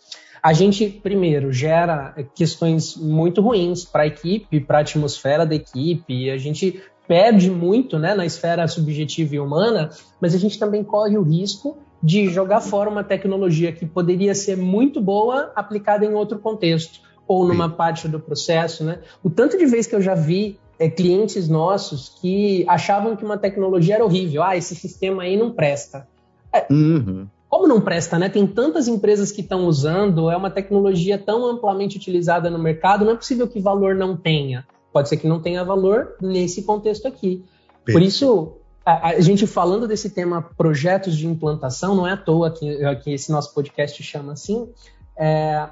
a 0.41 0.53
gente, 0.53 0.87
primeiro, 0.87 1.51
gera 1.51 2.13
questões 2.35 2.95
muito 2.95 3.41
ruins 3.41 3.83
para 3.83 4.03
a 4.03 4.07
equipe, 4.07 4.59
para 4.59 4.77
a 4.77 4.81
atmosfera 4.81 5.47
da 5.47 5.55
equipe, 5.55 6.29
a 6.29 6.37
gente 6.37 6.79
perde 7.07 7.49
muito 7.49 7.97
né, 7.97 8.13
na 8.13 8.25
esfera 8.25 8.67
subjetiva 8.67 9.35
e 9.35 9.39
humana, 9.39 9.89
mas 10.21 10.35
a 10.35 10.37
gente 10.37 10.59
também 10.59 10.83
corre 10.83 11.17
o 11.17 11.23
risco 11.23 11.77
de 12.03 12.27
jogar 12.27 12.59
fora 12.59 12.89
uma 12.89 13.03
tecnologia 13.03 13.71
que 13.71 13.85
poderia 13.85 14.35
ser 14.35 14.57
muito 14.57 14.99
boa 14.99 15.53
aplicada 15.55 16.03
em 16.03 16.13
outro 16.13 16.37
contexto 16.37 16.99
ou 17.25 17.47
numa 17.47 17.69
parte 17.69 18.09
do 18.09 18.19
processo, 18.19 18.83
né? 18.83 18.99
O 19.23 19.29
tanto 19.29 19.57
de 19.57 19.65
vezes 19.65 19.87
que 19.87 19.95
eu 19.95 20.01
já 20.01 20.13
vi 20.13 20.59
é, 20.77 20.89
clientes 20.89 21.47
nossos 21.47 22.09
que 22.19 22.65
achavam 22.67 23.15
que 23.15 23.23
uma 23.23 23.37
tecnologia 23.37 23.95
era 23.95 24.03
horrível, 24.03 24.43
ah, 24.43 24.57
esse 24.57 24.75
sistema 24.75 25.23
aí 25.23 25.37
não 25.37 25.51
presta. 25.51 26.05
É, 26.51 26.65
uhum. 26.69 27.25
Como 27.47 27.67
não 27.67 27.79
presta, 27.79 28.19
né? 28.19 28.27
Tem 28.27 28.45
tantas 28.45 28.89
empresas 28.89 29.31
que 29.31 29.39
estão 29.39 29.65
usando, 29.65 30.29
é 30.29 30.35
uma 30.35 30.49
tecnologia 30.49 31.17
tão 31.17 31.45
amplamente 31.45 31.95
utilizada 31.95 32.49
no 32.49 32.59
mercado, 32.59 33.05
não 33.05 33.13
é 33.13 33.15
possível 33.15 33.47
que 33.47 33.61
valor 33.61 33.95
não 33.95 34.17
tenha. 34.17 34.65
Pode 34.91 35.07
ser 35.07 35.17
que 35.17 35.27
não 35.27 35.39
tenha 35.41 35.63
valor 35.63 36.17
nesse 36.21 36.63
contexto 36.63 37.07
aqui. 37.07 37.45
Por 37.85 38.01
isso, 38.01 38.57
a, 38.85 39.19
gente 39.21 39.47
falando 39.47 39.87
desse 39.87 40.09
tema 40.09 40.41
projetos 40.41 41.15
de 41.15 41.27
implantação, 41.27 41.95
não 41.95 42.07
é 42.07 42.13
à 42.13 42.17
toa 42.17 42.51
que, 42.51 42.95
que 42.97 43.11
esse 43.11 43.31
nosso 43.31 43.53
podcast 43.53 44.01
chama 44.03 44.33
assim. 44.33 44.69
É, 45.17 45.69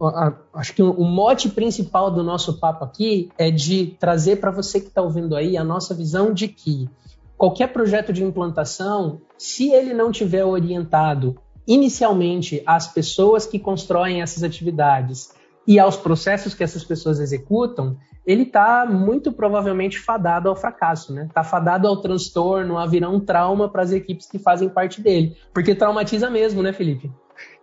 a, 0.00 0.32
acho 0.54 0.74
que 0.74 0.82
o, 0.82 0.90
o 0.92 1.04
mote 1.04 1.48
principal 1.48 2.10
do 2.10 2.22
nosso 2.22 2.58
papo 2.58 2.84
aqui 2.84 3.30
é 3.38 3.50
de 3.50 3.96
trazer 3.98 4.36
para 4.36 4.50
você 4.50 4.80
que 4.80 4.88
está 4.88 5.00
ouvindo 5.00 5.34
aí 5.34 5.56
a 5.56 5.64
nossa 5.64 5.94
visão 5.94 6.32
de 6.32 6.48
que 6.48 6.88
qualquer 7.36 7.72
projeto 7.72 8.12
de 8.12 8.22
implantação, 8.22 9.20
se 9.38 9.70
ele 9.70 9.92
não 9.94 10.12
tiver 10.12 10.44
orientado 10.44 11.36
inicialmente 11.66 12.62
às 12.66 12.86
pessoas 12.86 13.46
que 13.46 13.58
constroem 13.58 14.22
essas 14.22 14.42
atividades 14.42 15.30
e 15.66 15.78
aos 15.78 15.96
processos 15.96 16.54
que 16.54 16.62
essas 16.62 16.84
pessoas 16.84 17.20
executam, 17.20 17.96
ele 18.26 18.44
está 18.44 18.86
muito 18.86 19.32
provavelmente 19.32 19.98
fadado 19.98 20.48
ao 20.48 20.56
fracasso, 20.56 21.12
né? 21.12 21.26
Está 21.26 21.44
fadado 21.44 21.86
ao 21.86 22.00
transtorno, 22.00 22.78
a 22.78 22.86
virar 22.86 23.10
um 23.10 23.20
trauma 23.20 23.68
para 23.68 23.82
as 23.82 23.92
equipes 23.92 24.26
que 24.26 24.38
fazem 24.38 24.68
parte 24.68 25.00
dele. 25.00 25.36
Porque 25.52 25.74
traumatiza 25.74 26.30
mesmo, 26.30 26.62
né, 26.62 26.72
Felipe? 26.72 27.12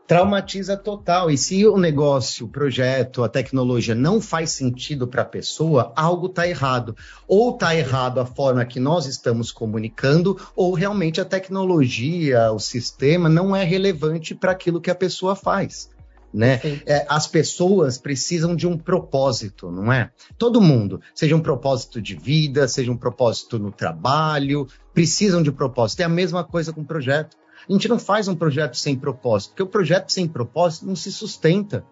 Traumatiza 0.05 0.75
total. 0.75 1.31
E 1.31 1.37
se 1.37 1.65
o 1.65 1.77
negócio, 1.77 2.45
o 2.45 2.49
projeto, 2.49 3.23
a 3.23 3.29
tecnologia 3.29 3.95
não 3.95 4.19
faz 4.19 4.51
sentido 4.51 5.07
para 5.07 5.21
a 5.21 5.25
pessoa, 5.25 5.93
algo 5.95 6.27
está 6.27 6.45
errado. 6.47 6.95
Ou 7.27 7.51
está 7.51 7.73
errado 7.73 8.19
a 8.19 8.25
forma 8.25 8.65
que 8.65 8.79
nós 8.79 9.05
estamos 9.05 9.51
comunicando, 9.51 10.37
ou 10.55 10.73
realmente 10.73 11.21
a 11.21 11.25
tecnologia, 11.25 12.51
o 12.51 12.59
sistema 12.59 13.29
não 13.29 13.55
é 13.55 13.63
relevante 13.63 14.35
para 14.35 14.51
aquilo 14.51 14.81
que 14.81 14.91
a 14.91 14.95
pessoa 14.95 15.35
faz 15.35 15.89
né? 16.33 16.61
É, 16.85 17.05
as 17.09 17.27
pessoas 17.27 17.97
precisam 17.97 18.55
de 18.55 18.67
um 18.67 18.77
propósito, 18.77 19.71
não 19.71 19.91
é? 19.91 20.11
Todo 20.37 20.61
mundo, 20.61 21.01
seja 21.13 21.35
um 21.35 21.41
propósito 21.41 22.01
de 22.01 22.15
vida, 22.15 22.67
seja 22.67 22.91
um 22.91 22.97
propósito 22.97 23.59
no 23.59 23.71
trabalho, 23.71 24.67
precisam 24.93 25.43
de 25.43 25.49
um 25.49 25.53
propósito. 25.53 26.01
É 26.01 26.03
a 26.03 26.09
mesma 26.09 26.43
coisa 26.43 26.71
com 26.71 26.81
o 26.81 26.85
projeto. 26.85 27.37
A 27.67 27.71
gente 27.71 27.87
não 27.87 27.99
faz 27.99 28.27
um 28.27 28.35
projeto 28.35 28.75
sem 28.75 28.95
propósito, 28.95 29.51
porque 29.51 29.63
o 29.63 29.67
projeto 29.67 30.09
sem 30.11 30.27
propósito 30.27 30.85
não 30.85 30.95
se 30.95 31.11
sustenta. 31.11 31.85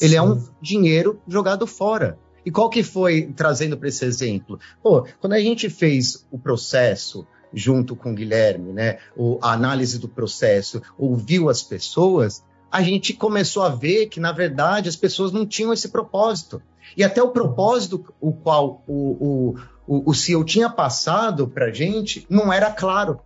Ele 0.00 0.12
Sim. 0.12 0.16
é 0.16 0.22
um 0.22 0.44
dinheiro 0.60 1.20
jogado 1.26 1.66
fora. 1.66 2.18
E 2.44 2.50
qual 2.50 2.70
que 2.70 2.82
foi, 2.82 3.32
trazendo 3.34 3.76
para 3.76 3.88
esse 3.88 4.04
exemplo? 4.04 4.58
Pô, 4.82 5.06
quando 5.20 5.32
a 5.32 5.40
gente 5.40 5.68
fez 5.68 6.26
o 6.30 6.38
processo 6.38 7.26
junto 7.52 7.96
com 7.96 8.12
o 8.12 8.14
Guilherme, 8.14 8.72
né, 8.72 8.98
o, 9.16 9.38
a 9.42 9.52
análise 9.52 9.98
do 9.98 10.08
processo, 10.08 10.82
ouviu 10.98 11.48
as 11.48 11.62
pessoas, 11.62 12.44
a 12.70 12.82
gente 12.82 13.14
começou 13.14 13.62
a 13.62 13.68
ver 13.68 14.06
que, 14.06 14.20
na 14.20 14.32
verdade, 14.32 14.88
as 14.88 14.96
pessoas 14.96 15.32
não 15.32 15.46
tinham 15.46 15.72
esse 15.72 15.88
propósito. 15.88 16.60
E 16.96 17.02
até 17.04 17.22
o 17.22 17.30
propósito 17.30 18.04
o 18.20 18.32
qual 18.32 18.82
o, 18.86 18.94
o, 18.94 19.54
o, 19.86 20.10
o 20.10 20.14
CEO 20.14 20.44
tinha 20.44 20.68
passado 20.68 21.48
para 21.48 21.66
a 21.66 21.72
gente 21.72 22.26
não 22.28 22.52
era 22.52 22.70
claro. 22.70 23.20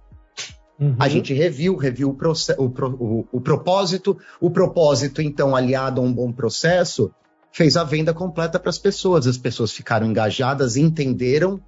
Uhum. 0.78 0.96
A 0.98 1.08
gente 1.08 1.34
reviu, 1.34 1.76
reviu 1.76 2.08
o, 2.08 2.64
o, 2.64 3.26
o, 3.32 3.40
propósito. 3.40 4.16
O 4.40 4.50
propósito, 4.50 5.20
então, 5.20 5.54
aliado 5.54 6.00
a 6.00 6.04
um 6.04 6.12
bom 6.12 6.32
processo, 6.32 7.12
fez 7.52 7.76
a 7.76 7.84
venda 7.84 8.14
completa 8.14 8.58
para 8.58 8.70
as 8.70 8.78
pessoas. 8.78 9.26
As 9.26 9.36
pessoas 9.36 9.72
ficaram 9.72 10.06
engajadas, 10.06 10.76
entenderam, 10.76 11.60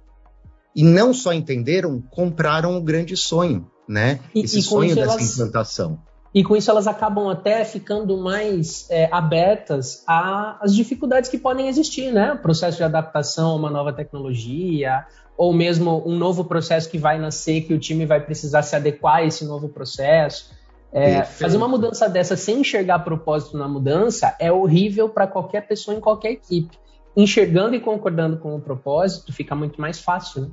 e 0.75 0.83
não 0.83 1.13
só 1.13 1.31
entenderam, 1.31 2.01
compraram 2.09 2.75
o 2.75 2.81
grande 2.81 3.15
sonho, 3.15 3.69
né? 3.87 4.19
E, 4.33 4.41
Esse 4.41 4.59
e 4.59 4.61
sonho 4.63 4.95
dessa 4.95 5.13
elas... 5.13 5.33
implantação. 5.33 5.99
E 6.33 6.43
com 6.43 6.55
isso 6.55 6.71
elas 6.71 6.87
acabam 6.87 7.29
até 7.29 7.63
ficando 7.63 8.17
mais 8.17 8.89
é, 8.89 9.07
abertas 9.11 10.03
às 10.07 10.73
dificuldades 10.73 11.29
que 11.29 11.37
podem 11.37 11.67
existir, 11.67 12.11
né? 12.11 12.35
Processo 12.41 12.77
de 12.77 12.83
adaptação 12.83 13.51
a 13.51 13.55
uma 13.55 13.69
nova 13.69 13.93
tecnologia, 13.93 15.05
ou 15.37 15.53
mesmo 15.53 16.01
um 16.07 16.15
novo 16.15 16.43
processo 16.45 16.89
que 16.89 16.97
vai 16.97 17.19
nascer, 17.19 17.61
que 17.61 17.73
o 17.73 17.79
time 17.79 18.05
vai 18.05 18.19
precisar 18.19 18.63
se 18.63 18.75
adequar 18.75 19.17
a 19.17 19.23
esse 19.23 19.45
novo 19.45 19.69
processo. 19.69 20.51
É, 20.91 21.23
fazer 21.23 21.57
uma 21.57 21.67
mudança 21.67 22.07
dessa 22.07 22.35
sem 22.35 22.59
enxergar 22.59 22.99
propósito 22.99 23.57
na 23.57 23.67
mudança 23.67 24.35
é 24.39 24.51
horrível 24.51 25.09
para 25.09 25.25
qualquer 25.25 25.67
pessoa 25.67 25.95
em 25.95 25.99
qualquer 25.99 26.31
equipe. 26.31 26.77
Enxergando 27.15 27.75
e 27.75 27.79
concordando 27.79 28.37
com 28.37 28.55
o 28.55 28.61
propósito 28.61 29.31
fica 29.31 29.55
muito 29.55 29.79
mais 29.79 29.99
fácil. 29.99 30.43
Né? 30.43 30.47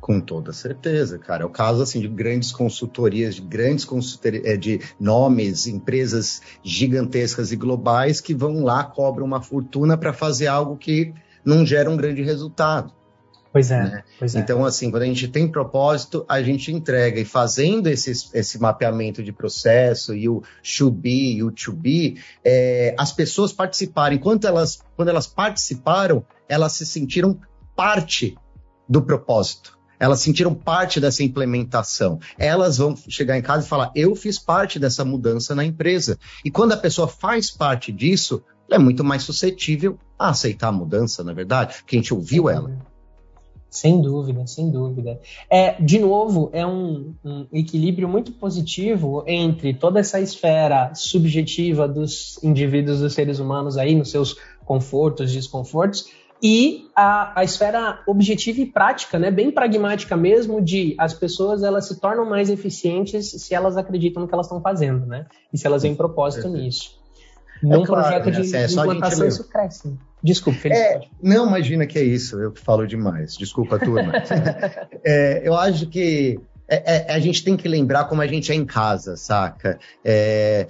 Com 0.00 0.20
toda 0.20 0.52
certeza, 0.52 1.18
cara. 1.18 1.42
É 1.42 1.46
o 1.46 1.50
caso 1.50 1.82
assim 1.82 2.00
de 2.00 2.08
grandes 2.08 2.52
consultorias, 2.52 3.34
de 3.34 3.42
grandes 3.42 3.84
consultorias, 3.84 4.44
é, 4.44 4.56
de 4.56 4.80
nomes, 4.98 5.66
empresas 5.66 6.40
gigantescas 6.62 7.52
e 7.52 7.56
globais 7.56 8.20
que 8.20 8.34
vão 8.34 8.62
lá, 8.62 8.84
cobram 8.84 9.26
uma 9.26 9.42
fortuna 9.42 9.96
para 9.96 10.12
fazer 10.12 10.46
algo 10.46 10.76
que 10.76 11.12
não 11.44 11.66
gera 11.66 11.90
um 11.90 11.96
grande 11.96 12.22
resultado. 12.22 12.92
Pois 13.52 13.70
é, 13.70 13.82
né? 13.82 14.04
pois 14.18 14.34
é. 14.34 14.40
Então, 14.40 14.64
assim, 14.64 14.90
quando 14.90 15.02
a 15.02 15.06
gente 15.06 15.26
tem 15.26 15.50
propósito, 15.50 16.24
a 16.28 16.40
gente 16.42 16.70
entrega. 16.70 17.18
E 17.18 17.24
fazendo 17.24 17.88
esse, 17.88 18.12
esse 18.34 18.60
mapeamento 18.60 19.22
de 19.22 19.32
processo 19.32 20.14
e 20.14 20.28
o 20.28 20.42
should 20.62 20.96
be 20.96 21.36
e 21.36 21.42
o 21.42 21.50
to 21.50 21.72
be, 21.72 22.20
é, 22.44 22.94
as 22.98 23.10
pessoas 23.12 23.52
participaram. 23.52 24.14
Enquanto 24.14 24.46
elas, 24.46 24.80
quando 24.94 25.08
elas 25.08 25.26
participaram, 25.26 26.24
elas 26.48 26.72
se 26.72 26.86
sentiram 26.86 27.40
parte 27.74 28.36
do 28.88 29.02
propósito 29.02 29.77
Elas 29.98 30.20
sentiram 30.20 30.54
parte 30.54 31.00
dessa 31.00 31.22
implementação. 31.22 32.18
Elas 32.38 32.78
vão 32.78 32.96
chegar 33.08 33.36
em 33.38 33.42
casa 33.42 33.66
e 33.66 33.68
falar: 33.68 33.90
eu 33.94 34.14
fiz 34.14 34.38
parte 34.38 34.78
dessa 34.78 35.04
mudança 35.04 35.54
na 35.54 35.64
empresa. 35.64 36.18
E 36.44 36.50
quando 36.50 36.72
a 36.72 36.76
pessoa 36.76 37.08
faz 37.08 37.50
parte 37.50 37.92
disso, 37.92 38.42
ela 38.68 38.80
é 38.80 38.84
muito 38.84 39.02
mais 39.02 39.22
suscetível 39.22 39.98
a 40.18 40.30
aceitar 40.30 40.68
a 40.68 40.72
mudança, 40.72 41.24
na 41.24 41.32
é 41.32 41.34
verdade, 41.34 41.76
porque 41.78 41.96
a 41.96 41.98
gente 41.98 42.12
ouviu 42.12 42.48
ela. 42.48 42.70
Sem 43.70 44.00
dúvida, 44.00 44.46
sem 44.46 44.70
dúvida. 44.70 45.20
É, 45.50 45.80
de 45.80 45.98
novo, 45.98 46.48
é 46.54 46.66
um, 46.66 47.14
um, 47.22 47.46
equilíbrio 47.52 48.08
muito 48.08 48.32
positivo 48.32 49.22
entre 49.26 49.74
toda 49.74 50.00
essa 50.00 50.18
esfera 50.20 50.94
subjetiva 50.94 51.86
dos 51.86 52.42
indivíduos, 52.42 53.00
dos 53.00 53.12
seres 53.12 53.38
humanos 53.38 53.76
aí, 53.76 53.94
nos 53.94 54.10
seus 54.10 54.36
confortos, 54.64 55.32
desconfortos, 55.32 56.06
e 56.42 56.88
a, 56.94 57.40
a 57.40 57.44
esfera 57.44 58.00
objetiva 58.06 58.60
e 58.60 58.66
prática, 58.66 59.18
né, 59.18 59.30
bem 59.30 59.50
pragmática 59.50 60.16
mesmo, 60.16 60.60
de 60.60 60.94
as 60.98 61.12
pessoas 61.12 61.62
elas 61.62 61.88
se 61.88 62.00
tornam 62.00 62.24
mais 62.24 62.48
eficientes 62.48 63.30
se 63.30 63.54
elas 63.54 63.76
acreditam 63.76 64.22
no 64.22 64.28
que 64.28 64.34
elas 64.34 64.46
estão 64.46 64.60
fazendo, 64.60 65.06
né? 65.06 65.26
E 65.52 65.58
se 65.58 65.66
elas 65.66 65.82
veem 65.82 65.94
propósito 65.94 66.48
nisso. 66.48 66.98
Num 67.62 67.82
é 67.82 67.86
claro, 67.86 68.02
projeto 68.02 68.26
né? 68.26 68.40
de, 68.42 68.56
é, 68.56 68.66
implantação 68.66 69.26
isso 69.26 69.48
cresce. 69.48 69.98
Desculpa, 70.22 70.58
Felipe. 70.58 70.80
É, 70.80 71.00
não, 71.22 71.48
imagina 71.48 71.86
que 71.86 71.98
é 71.98 72.02
isso, 72.02 72.40
eu 72.40 72.52
falo 72.54 72.86
demais. 72.86 73.36
Desculpa, 73.36 73.78
turma. 73.78 74.12
é, 75.04 75.42
eu 75.44 75.54
acho 75.54 75.86
que 75.86 76.40
é, 76.68 77.12
é, 77.12 77.14
a 77.14 77.18
gente 77.18 77.42
tem 77.42 77.56
que 77.56 77.68
lembrar 77.68 78.04
como 78.04 78.20
a 78.20 78.26
gente 78.26 78.52
é 78.52 78.54
em 78.54 78.64
casa, 78.64 79.16
saca? 79.16 79.78
É, 80.04 80.66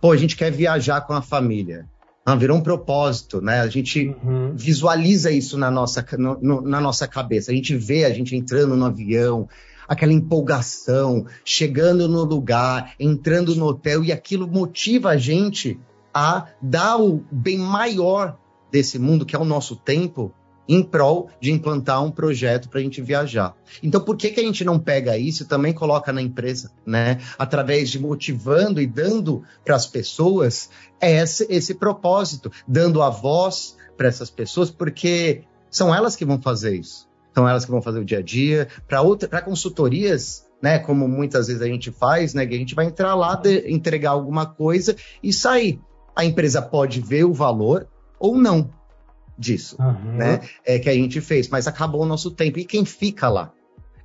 pô, 0.00 0.12
a 0.12 0.16
gente 0.16 0.36
quer 0.36 0.50
viajar 0.50 1.00
com 1.02 1.14
a 1.14 1.22
família. 1.22 1.86
Ah, 2.24 2.36
virou 2.36 2.58
um 2.58 2.62
propósito, 2.62 3.40
né? 3.40 3.60
A 3.60 3.68
gente 3.68 4.14
uhum. 4.22 4.52
visualiza 4.54 5.30
isso 5.30 5.56
na 5.56 5.70
nossa, 5.70 6.04
no, 6.18 6.38
no, 6.40 6.60
na 6.60 6.80
nossa 6.80 7.08
cabeça. 7.08 7.50
A 7.50 7.54
gente 7.54 7.74
vê 7.74 8.04
a 8.04 8.10
gente 8.10 8.36
entrando 8.36 8.76
no 8.76 8.84
avião, 8.84 9.48
aquela 9.88 10.12
empolgação, 10.12 11.26
chegando 11.44 12.08
no 12.08 12.22
lugar, 12.22 12.94
entrando 13.00 13.56
no 13.56 13.66
hotel, 13.66 14.04
e 14.04 14.12
aquilo 14.12 14.46
motiva 14.46 15.10
a 15.10 15.16
gente 15.16 15.80
a 16.12 16.46
dar 16.60 17.00
o 17.00 17.24
bem 17.30 17.58
maior 17.58 18.36
desse 18.70 18.98
mundo, 18.98 19.24
que 19.26 19.34
é 19.34 19.38
o 19.38 19.44
nosso 19.44 19.74
tempo, 19.74 20.32
em 20.70 20.84
prol 20.84 21.28
de 21.40 21.50
implantar 21.50 22.02
um 22.04 22.12
projeto 22.12 22.68
para 22.68 22.78
a 22.78 22.82
gente 22.82 23.02
viajar. 23.02 23.56
Então, 23.82 24.00
por 24.00 24.16
que, 24.16 24.30
que 24.30 24.38
a 24.38 24.42
gente 24.44 24.64
não 24.64 24.78
pega 24.78 25.18
isso 25.18 25.42
e 25.42 25.46
também 25.46 25.72
coloca 25.72 26.12
na 26.12 26.22
empresa, 26.22 26.70
né? 26.86 27.18
Através 27.36 27.90
de 27.90 27.98
motivando 27.98 28.80
e 28.80 28.86
dando 28.86 29.42
para 29.64 29.74
as 29.74 29.84
pessoas 29.84 30.70
esse, 31.00 31.44
esse 31.50 31.74
propósito, 31.74 32.52
dando 32.68 33.02
a 33.02 33.10
voz 33.10 33.76
para 33.96 34.06
essas 34.06 34.30
pessoas, 34.30 34.70
porque 34.70 35.42
são 35.68 35.92
elas 35.92 36.14
que 36.14 36.24
vão 36.24 36.40
fazer 36.40 36.76
isso. 36.76 37.08
São 37.34 37.48
elas 37.48 37.64
que 37.64 37.70
vão 37.72 37.82
fazer 37.82 37.98
o 37.98 38.04
dia 38.04 38.18
a 38.18 38.22
dia. 38.22 38.68
Para 38.86 39.42
consultorias, 39.42 40.46
né? 40.62 40.78
Como 40.78 41.08
muitas 41.08 41.48
vezes 41.48 41.62
a 41.62 41.66
gente 41.66 41.90
faz, 41.90 42.32
né? 42.32 42.46
Que 42.46 42.54
a 42.54 42.58
gente 42.58 42.76
vai 42.76 42.86
entrar 42.86 43.16
lá, 43.16 43.34
de, 43.34 43.68
entregar 43.68 44.10
alguma 44.10 44.46
coisa 44.46 44.94
e 45.20 45.32
sair. 45.32 45.80
A 46.14 46.24
empresa 46.24 46.62
pode 46.62 47.00
ver 47.00 47.24
o 47.24 47.32
valor, 47.32 47.88
ou 48.20 48.36
não 48.36 48.70
disso, 49.40 49.76
uhum. 49.80 50.12
né? 50.18 50.40
É 50.64 50.78
que 50.78 50.88
a 50.88 50.92
gente 50.92 51.20
fez, 51.20 51.48
mas 51.48 51.66
acabou 51.66 52.02
o 52.02 52.06
nosso 52.06 52.30
tempo. 52.30 52.58
E 52.58 52.64
quem 52.64 52.84
fica 52.84 53.28
lá? 53.30 53.50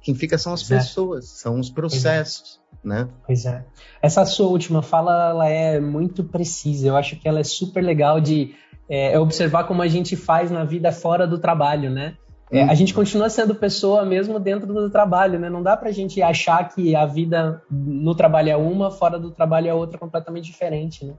Quem 0.02 0.16
fica 0.16 0.38
são 0.38 0.54
as 0.54 0.64
pois 0.64 0.72
é. 0.72 0.78
pessoas, 0.78 1.26
é. 1.26 1.28
são 1.28 1.60
os 1.60 1.70
processos, 1.70 2.62
é. 2.84 2.88
né? 2.88 3.08
Pois 3.26 3.46
é. 3.46 3.66
Essa 4.02 4.26
sua 4.26 4.48
última 4.48 4.82
fala, 4.82 5.30
ela 5.30 5.50
é 5.50 5.80
muito 5.80 6.24
precisa. 6.24 6.88
Eu 6.88 6.96
acho 6.96 7.18
que 7.18 7.28
ela 7.28 7.42
é 7.42 7.44
super 7.44 7.84
legal 7.84 8.22
de 8.22 8.56
é, 8.90 9.20
observar 9.20 9.66
como 9.66 9.82
a 9.82 9.88
gente 9.88 10.16
faz 10.16 10.50
na 10.50 10.64
vida 10.64 10.92
fora 10.92 11.28
do 11.28 11.38
trabalho, 11.38 11.90
né? 11.90 12.16
É, 12.52 12.62
a 12.62 12.76
gente 12.76 12.94
continua 12.94 13.28
sendo 13.28 13.56
pessoa 13.56 14.06
mesmo 14.06 14.40
dentro 14.40 14.72
do 14.72 14.90
trabalho, 14.90 15.40
né? 15.40 15.50
Não 15.50 15.64
dá 15.64 15.76
pra 15.76 15.92
gente 15.92 16.22
achar 16.22 16.70
que 16.70 16.96
a 16.96 17.06
vida 17.06 17.62
no 17.70 18.14
trabalho 18.14 18.52
é 18.52 18.56
uma, 18.56 18.92
fora 18.92 19.20
do 19.20 19.32
trabalho 19.32 19.68
é 19.68 19.74
outra 19.74 19.98
completamente 19.98 20.46
diferente, 20.46 21.04
né? 21.04 21.14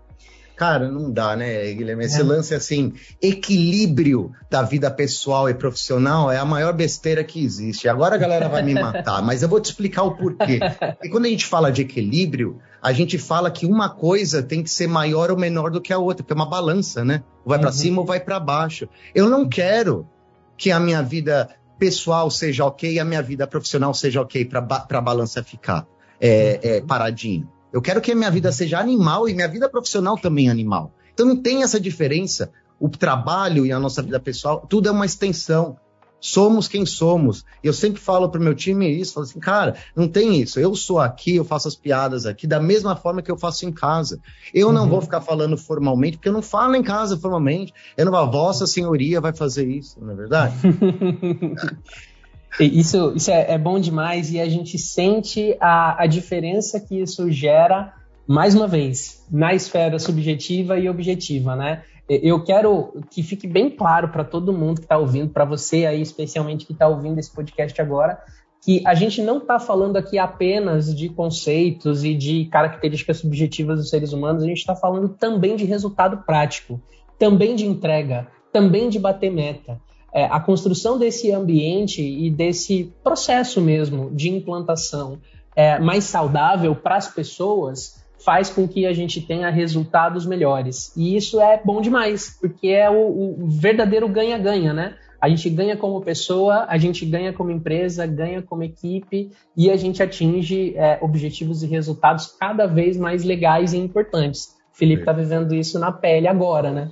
Cara, 0.57 0.91
não 0.91 1.13
dá, 1.13 1.37
né, 1.37 1.71
Guilherme? 1.75 2.07
Esse 2.07 2.23
é. 2.23 2.25
lance 2.25 2.55
assim, 2.55 2.95
equilíbrio 3.21 4.33
da 4.51 4.63
vida 4.63 4.91
pessoal 4.91 5.51
e 5.51 5.55
profissional 5.55 6.33
é 6.33 6.39
a 6.39 6.47
maior 6.47 6.73
besteira 6.73 7.23
que 7.23 7.45
existe. 7.45 7.87
Agora 7.89 8.15
a 8.15 8.19
galera 8.19 8.49
vai 8.49 8.63
me 8.63 8.73
matar, 8.81 9.23
mas 9.23 9.43
eu 9.43 9.51
vou 9.51 9.61
te 9.61 9.67
explicar 9.67 10.05
o 10.05 10.17
porquê. 10.17 10.59
E 11.03 11.11
quando 11.11 11.27
a 11.27 11.29
gente 11.29 11.45
fala 11.45 11.71
de 11.71 11.83
equilíbrio, 11.83 12.59
a 12.83 12.91
gente 12.91 13.19
fala 13.19 13.51
que 13.51 13.67
uma 13.67 13.91
coisa 13.91 14.43
tem 14.43 14.63
que 14.63 14.71
ser 14.71 14.87
maior 14.87 15.31
ou 15.31 15.37
menor 15.37 15.71
do 15.71 15.81
que 15.81 15.93
a 15.93 15.99
outra, 15.99 16.23
porque 16.23 16.33
é 16.33 16.37
uma 16.37 16.49
balança, 16.49 17.05
né? 17.05 17.23
Ou 17.45 17.51
vai 17.51 17.59
uhum. 17.59 17.63
para 17.63 17.73
cima 17.73 18.01
ou 18.01 18.07
vai 18.07 18.21
para 18.21 18.41
baixo. 18.41 18.89
Eu 19.15 19.29
não 19.29 19.47
quero 19.47 20.09
que 20.57 20.71
a 20.71 20.81
minha 20.81 21.03
vida 21.03 21.51
pessoal 21.79 22.31
seja 22.31 22.65
ok 22.65 22.95
e 22.95 22.99
a 22.99 23.05
minha 23.05 23.21
vida 23.21 23.47
profissional 23.47 23.93
seja 23.93 24.23
ok 24.23 24.45
para 24.47 24.61
a 24.89 25.01
balança 25.03 25.43
ficar 25.43 25.87
é, 26.19 26.61
é, 26.63 26.81
paradinho. 26.81 27.47
Eu 27.73 27.83
quero 27.83 28.01
que 28.01 28.13
a 28.13 28.17
minha 28.17 28.31
vida 28.31 28.51
seja 28.53 28.79
animal 28.79 29.29
e 29.29 29.35
minha 29.35 29.49
vida 29.49 29.69
profissional 29.69 30.17
também 30.17 30.49
animal. 30.49 30.93
Então 31.13 31.27
não 31.27 31.37
tem 31.37 31.63
essa 31.63 31.81
diferença. 31.81 32.51
O 32.79 32.89
trabalho 32.89 33.65
e 33.65 33.73
a 33.73 33.79
nossa 33.79 34.03
vida 34.03 34.21
pessoal, 34.21 34.67
tudo 34.69 34.89
é 34.89 34.93
uma 34.93 35.07
extensão. 35.07 35.79
Somos 36.21 36.67
quem 36.67 36.85
somos. 36.85 37.45
Eu 37.63 37.73
sempre 37.73 38.01
falo 38.01 38.29
para 38.29 38.41
o 38.41 38.45
meu 38.45 38.55
time 38.55 38.89
isso, 38.91 39.15
falo 39.15 39.27
assim, 39.27 39.39
cara, 39.39 39.77
não 39.95 40.09
tem 40.09 40.41
isso. 40.41 40.59
Eu 40.59 40.75
sou 40.75 40.99
aqui, 40.99 41.37
eu 41.37 41.45
faço 41.45 41.69
as 41.69 41.75
piadas 41.75 42.27
aqui 42.27 42.47
da 42.47 42.61
mesma 42.61 42.97
forma 42.97 43.23
que 43.23 43.31
eu 43.31 43.39
faço 43.39 43.67
em 43.67 43.73
casa. 43.73 44.21
Eu 44.53 44.69
uhum. 44.69 44.73
não 44.73 44.89
vou 44.89 45.01
ficar 45.01 45.21
falando 45.21 45.57
formalmente, 45.57 46.17
porque 46.17 46.29
eu 46.29 46.33
não 46.33 46.43
falo 46.43 46.75
em 46.75 46.83
casa 46.83 47.17
formalmente. 47.17 47.73
Eu 47.97 48.07
não 48.07 48.13
vou, 48.13 48.31
vossa 48.31 48.67
senhoria 48.67 49.21
vai 49.21 49.33
fazer 49.33 49.69
isso, 49.69 49.99
não 50.01 50.13
é 50.13 50.17
verdade? 50.17 50.55
Isso, 52.59 53.13
isso 53.15 53.31
é, 53.31 53.53
é, 53.53 53.59
bom 53.59 53.79
demais 53.79 54.33
e 54.33 54.41
a 54.41 54.49
gente 54.49 54.79
sente 54.79 55.57
a, 55.61 56.03
a 56.03 56.07
diferença 56.07 56.81
que 56.81 57.01
isso 57.01 57.31
gera, 57.31 57.93
mais 58.27 58.55
uma 58.55 58.67
vez, 58.67 59.25
na 59.31 59.55
esfera 59.55 59.99
subjetiva 59.99 60.79
e 60.79 60.89
objetiva, 60.89 61.55
né? 61.55 61.83
Eu 62.09 62.43
quero 62.45 63.03
que 63.11 63.23
fique 63.23 63.49
bem 63.49 63.69
claro 63.69 64.09
para 64.09 64.25
todo 64.25 64.53
mundo 64.53 64.77
que 64.77 64.85
está 64.85 64.97
ouvindo, 64.97 65.31
para 65.31 65.45
você 65.45 65.85
aí 65.87 66.01
especialmente 66.01 66.65
que 66.65 66.73
está 66.73 66.87
ouvindo 66.87 67.19
esse 67.19 67.35
podcast 67.35 67.81
agora, 67.83 68.19
que 68.65 68.81
a 68.87 68.95
gente 68.95 69.21
não 69.21 69.39
está 69.39 69.59
falando 69.59 69.97
aqui 69.97 70.17
apenas 70.17 70.95
de 70.95 71.09
conceitos 71.09 72.05
e 72.05 72.15
de 72.15 72.47
características 72.47 73.19
subjetivas 73.19 73.81
dos 73.81 73.91
seres 73.91 74.13
humanos, 74.13 74.45
a 74.45 74.47
gente 74.47 74.59
está 74.59 74.75
falando 74.75 75.09
também 75.09 75.57
de 75.57 75.65
resultado 75.65 76.19
prático, 76.25 76.81
também 77.19 77.57
de 77.57 77.67
entrega, 77.67 78.29
também 78.53 78.89
de 78.89 78.99
bater 78.99 79.31
meta 79.31 79.81
é, 80.17 80.25
a 80.25 80.41
construção 80.41 80.99
desse 80.99 81.31
ambiente 81.31 82.01
e 82.01 82.31
desse 82.31 82.91
processo 83.05 83.61
mesmo 83.61 84.11
de 84.15 84.31
implantação 84.31 85.19
é, 85.55 85.79
mais 85.79 86.05
saudável 86.05 86.75
para 86.75 86.97
as 86.97 87.07
pessoas 87.07 88.03
faz 88.25 88.49
com 88.49 88.67
que 88.67 88.87
a 88.87 88.95
gente 88.95 89.21
tenha 89.21 89.51
resultados 89.51 90.25
melhores. 90.25 90.91
E 90.97 91.15
isso 91.15 91.39
é 91.39 91.61
bom 91.63 91.83
demais, 91.83 92.35
porque 92.41 92.69
é 92.69 92.89
o, 92.89 93.43
o 93.43 93.47
verdadeiro 93.47 94.09
ganha-ganha, 94.09 94.73
né? 94.73 94.97
A 95.21 95.29
gente 95.29 95.51
ganha 95.51 95.77
como 95.77 96.01
pessoa, 96.01 96.65
a 96.67 96.79
gente 96.79 97.05
ganha 97.05 97.35
como 97.35 97.51
empresa, 97.51 98.07
ganha 98.07 98.41
como 98.41 98.63
equipe 98.63 99.31
e 99.55 99.71
a 99.71 99.77
gente 99.77 100.03
atinge 100.03 100.75
é, 100.77 100.99
objetivos 101.03 101.63
e 101.63 101.67
resultados 101.67 102.35
cada 102.41 102.67
vez 102.67 102.97
mais 102.97 103.23
legais 103.23 103.75
e 103.75 103.77
importantes. 103.77 104.57
O 104.73 104.79
Felipe 104.79 105.03
está 105.03 105.13
vivendo 105.13 105.55
isso 105.55 105.79
na 105.79 105.93
pele 105.93 106.27
agora, 106.27 106.71
né? 106.71 106.91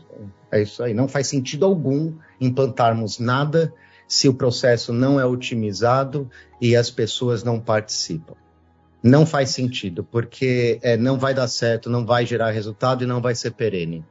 É 0.55 0.63
isso 0.63 0.85
aí. 0.85 0.95
Não 0.95 1.09
faz 1.09 1.27
sentido 1.27 1.67
algum 1.67 2.15
implantarmos 2.41 3.19
nada 3.19 3.75
se 4.07 4.29
o 4.29 4.35
processo 4.35 4.93
não 4.93 5.19
é 5.19 5.27
otimizado 5.27 6.31
e 6.61 6.77
as 6.77 6.91
pessoas 6.91 7.43
não 7.43 7.59
participam. 7.59 8.37
Não 9.03 9.27
faz 9.27 9.51
sentido, 9.51 10.05
porque 10.05 10.79
é, 10.81 10.97
não 10.97 11.19
vai 11.19 11.35
dar 11.35 11.49
certo, 11.49 11.91
não 11.91 12.07
vai 12.07 12.25
gerar 12.25 12.53
resultado 12.53 13.03
e 13.03 13.07
não 13.07 13.21
vai 13.21 13.35
ser 13.35 13.51
perene. 13.51 14.05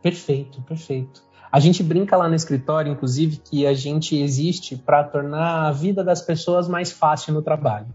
Perfeito, 0.00 0.62
perfeito. 0.62 1.24
A 1.50 1.58
gente 1.58 1.82
brinca 1.82 2.16
lá 2.16 2.28
no 2.28 2.36
escritório, 2.36 2.92
inclusive, 2.92 3.38
que 3.38 3.66
a 3.66 3.74
gente 3.74 4.16
existe 4.16 4.76
para 4.76 5.02
tornar 5.02 5.66
a 5.66 5.72
vida 5.72 6.04
das 6.04 6.22
pessoas 6.22 6.68
mais 6.68 6.92
fácil 6.92 7.34
no 7.34 7.42
trabalho. 7.42 7.88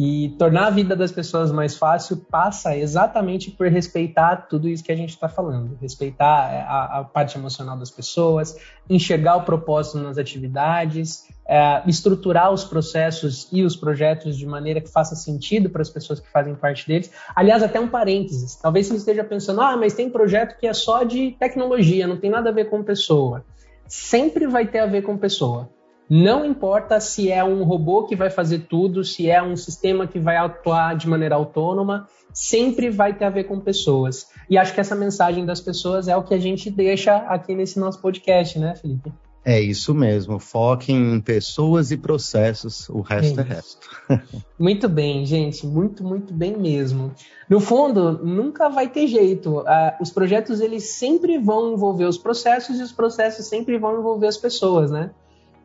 E 0.00 0.28
tornar 0.38 0.68
a 0.68 0.70
vida 0.70 0.94
das 0.94 1.10
pessoas 1.10 1.50
mais 1.50 1.76
fácil 1.76 2.18
passa 2.18 2.76
exatamente 2.76 3.50
por 3.50 3.66
respeitar 3.66 4.46
tudo 4.48 4.68
isso 4.68 4.84
que 4.84 4.92
a 4.92 4.96
gente 4.96 5.10
está 5.10 5.28
falando. 5.28 5.76
Respeitar 5.82 6.52
é, 6.52 6.60
a, 6.60 6.98
a, 7.00 7.04
parte 7.04 7.36
emocional 7.36 7.76
das 7.76 7.90
pessoas, 7.90 8.56
enxergar 8.88 9.34
o 9.34 9.42
propósito 9.42 9.98
nas 9.98 10.16
atividades, 10.16 11.26
é, 11.48 11.82
estruturar 11.84 12.52
os 12.52 12.62
processos 12.62 13.48
e 13.50 13.64
os 13.64 13.74
projetos 13.74 14.38
de 14.38 14.46
maneira 14.46 14.80
que 14.80 14.88
faça 14.88 15.16
sentido 15.16 15.68
para 15.68 15.82
as 15.82 15.90
pessoas 15.90 16.20
que 16.20 16.30
fazem 16.30 16.54
parte 16.54 16.86
deles. 16.86 17.10
Aliás, 17.34 17.60
até 17.60 17.80
um 17.80 17.88
parênteses. 17.88 18.54
Talvez 18.54 18.86
você 18.86 18.98
esteja 18.98 19.24
pensando, 19.24 19.60
ah, 19.60 19.76
mas 19.76 19.94
tem 19.94 20.08
projeto 20.08 20.60
que 20.60 20.68
é 20.68 20.72
só 20.72 21.02
de 21.02 21.32
tecnologia, 21.40 22.06
não 22.06 22.18
tem 22.18 22.30
nada 22.30 22.50
a 22.50 22.52
ver 22.52 22.70
com 22.70 22.84
pessoa. 22.84 23.44
Sempre 23.88 24.46
vai 24.46 24.64
ter 24.64 24.78
a 24.78 24.86
ver 24.86 25.02
com 25.02 25.18
pessoa. 25.18 25.68
Não 26.08 26.44
importa 26.44 26.98
se 27.00 27.30
é 27.30 27.44
um 27.44 27.64
robô 27.64 28.04
que 28.04 28.16
vai 28.16 28.30
fazer 28.30 28.60
tudo, 28.60 29.04
se 29.04 29.28
é 29.28 29.42
um 29.42 29.56
sistema 29.56 30.06
que 30.06 30.18
vai 30.18 30.36
atuar 30.36 30.96
de 30.96 31.06
maneira 31.06 31.34
autônoma, 31.34 32.08
sempre 32.32 32.88
vai 32.88 33.12
ter 33.12 33.26
a 33.26 33.30
ver 33.30 33.44
com 33.44 33.60
pessoas. 33.60 34.26
E 34.48 34.56
acho 34.56 34.72
que 34.72 34.80
essa 34.80 34.94
mensagem 34.94 35.44
das 35.44 35.60
pessoas 35.60 36.08
é 36.08 36.16
o 36.16 36.22
que 36.22 36.32
a 36.32 36.38
gente 36.38 36.70
deixa 36.70 37.16
aqui 37.16 37.54
nesse 37.54 37.78
nosso 37.78 38.00
podcast, 38.00 38.58
né, 38.58 38.74
Felipe? 38.74 39.12
É 39.44 39.60
isso 39.60 39.94
mesmo. 39.94 40.38
Foquem 40.38 41.14
em 41.14 41.20
pessoas 41.20 41.90
e 41.90 41.96
processos, 41.96 42.88
o 42.88 43.00
resto 43.00 43.40
é, 43.40 43.42
é 43.42 43.46
resto. 43.46 43.88
muito 44.58 44.88
bem, 44.88 45.24
gente. 45.24 45.66
Muito, 45.66 46.04
muito 46.04 46.34
bem 46.34 46.56
mesmo. 46.56 47.12
No 47.48 47.60
fundo, 47.60 48.24
nunca 48.24 48.68
vai 48.68 48.88
ter 48.88 49.06
jeito. 49.06 49.60
Uh, 49.60 49.64
os 50.00 50.10
projetos 50.10 50.60
eles 50.60 50.90
sempre 50.90 51.38
vão 51.38 51.72
envolver 51.72 52.04
os 52.04 52.18
processos 52.18 52.78
e 52.78 52.82
os 52.82 52.92
processos 52.92 53.46
sempre 53.46 53.78
vão 53.78 53.98
envolver 53.98 54.26
as 54.26 54.36
pessoas, 54.36 54.90
né? 54.90 55.10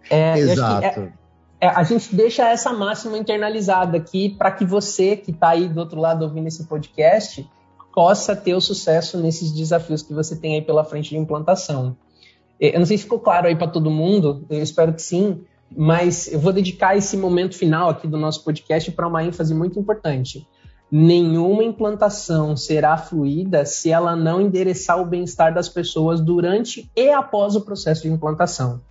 É, 0.09 0.37
Exato. 0.37 0.85
É, 0.85 1.13
é, 1.63 1.67
a 1.67 1.83
gente 1.83 2.13
deixa 2.13 2.49
essa 2.49 2.73
máxima 2.73 3.17
internalizada 3.17 3.97
aqui 3.97 4.29
para 4.29 4.51
que 4.51 4.65
você 4.65 5.15
que 5.15 5.31
está 5.31 5.49
aí 5.49 5.69
do 5.69 5.79
outro 5.79 5.99
lado 5.99 6.23
ouvindo 6.23 6.47
esse 6.47 6.65
podcast 6.65 7.49
possa 7.93 8.35
ter 8.35 8.53
o 8.53 8.59
sucesso 8.59 9.17
nesses 9.17 9.51
desafios 9.51 10.01
que 10.01 10.13
você 10.13 10.35
tem 10.35 10.55
aí 10.55 10.61
pela 10.61 10.83
frente 10.83 11.11
de 11.11 11.17
implantação. 11.17 11.95
Eu 12.59 12.79
não 12.79 12.85
sei 12.85 12.97
se 12.97 13.03
ficou 13.03 13.19
claro 13.19 13.47
aí 13.47 13.55
para 13.55 13.67
todo 13.67 13.89
mundo, 13.89 14.45
eu 14.49 14.61
espero 14.61 14.93
que 14.93 15.01
sim, 15.01 15.43
mas 15.75 16.31
eu 16.31 16.39
vou 16.39 16.51
dedicar 16.51 16.97
esse 16.97 17.15
momento 17.15 17.55
final 17.55 17.89
aqui 17.89 18.07
do 18.07 18.17
nosso 18.17 18.43
podcast 18.43 18.91
para 18.91 19.07
uma 19.07 19.23
ênfase 19.23 19.53
muito 19.53 19.79
importante. 19.79 20.47
Nenhuma 20.91 21.63
implantação 21.63 22.55
será 22.55 22.97
fluida 22.97 23.65
se 23.65 23.89
ela 23.89 24.15
não 24.15 24.41
endereçar 24.41 24.99
o 24.99 25.05
bem-estar 25.05 25.53
das 25.53 25.67
pessoas 25.67 26.21
durante 26.21 26.91
e 26.95 27.09
após 27.09 27.55
o 27.55 27.61
processo 27.61 28.03
de 28.03 28.09
implantação. 28.09 28.81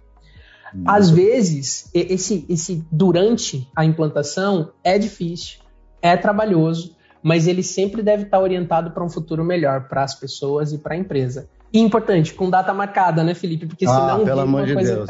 Às 0.86 1.10
vezes, 1.10 1.90
esse, 1.94 2.46
esse 2.48 2.84
durante 2.90 3.68
a 3.76 3.84
implantação 3.84 4.72
é 4.82 4.98
difícil, 4.98 5.60
é 6.00 6.16
trabalhoso, 6.16 6.96
mas 7.22 7.46
ele 7.46 7.62
sempre 7.62 8.02
deve 8.02 8.24
estar 8.24 8.40
orientado 8.40 8.90
para 8.90 9.04
um 9.04 9.08
futuro 9.08 9.44
melhor 9.44 9.88
para 9.88 10.02
as 10.02 10.14
pessoas 10.14 10.72
e 10.72 10.78
para 10.78 10.94
a 10.94 10.96
empresa. 10.96 11.48
E 11.72 11.80
importante, 11.80 12.34
com 12.34 12.50
data 12.50 12.74
marcada, 12.74 13.24
né, 13.24 13.32
Felipe? 13.32 13.66
Porque 13.66 13.86
senão. 13.86 14.20
Ah, 14.20 14.24
pelo 14.24 14.40
amor 14.40 14.66
de 14.66 14.74
Deus. 14.74 15.08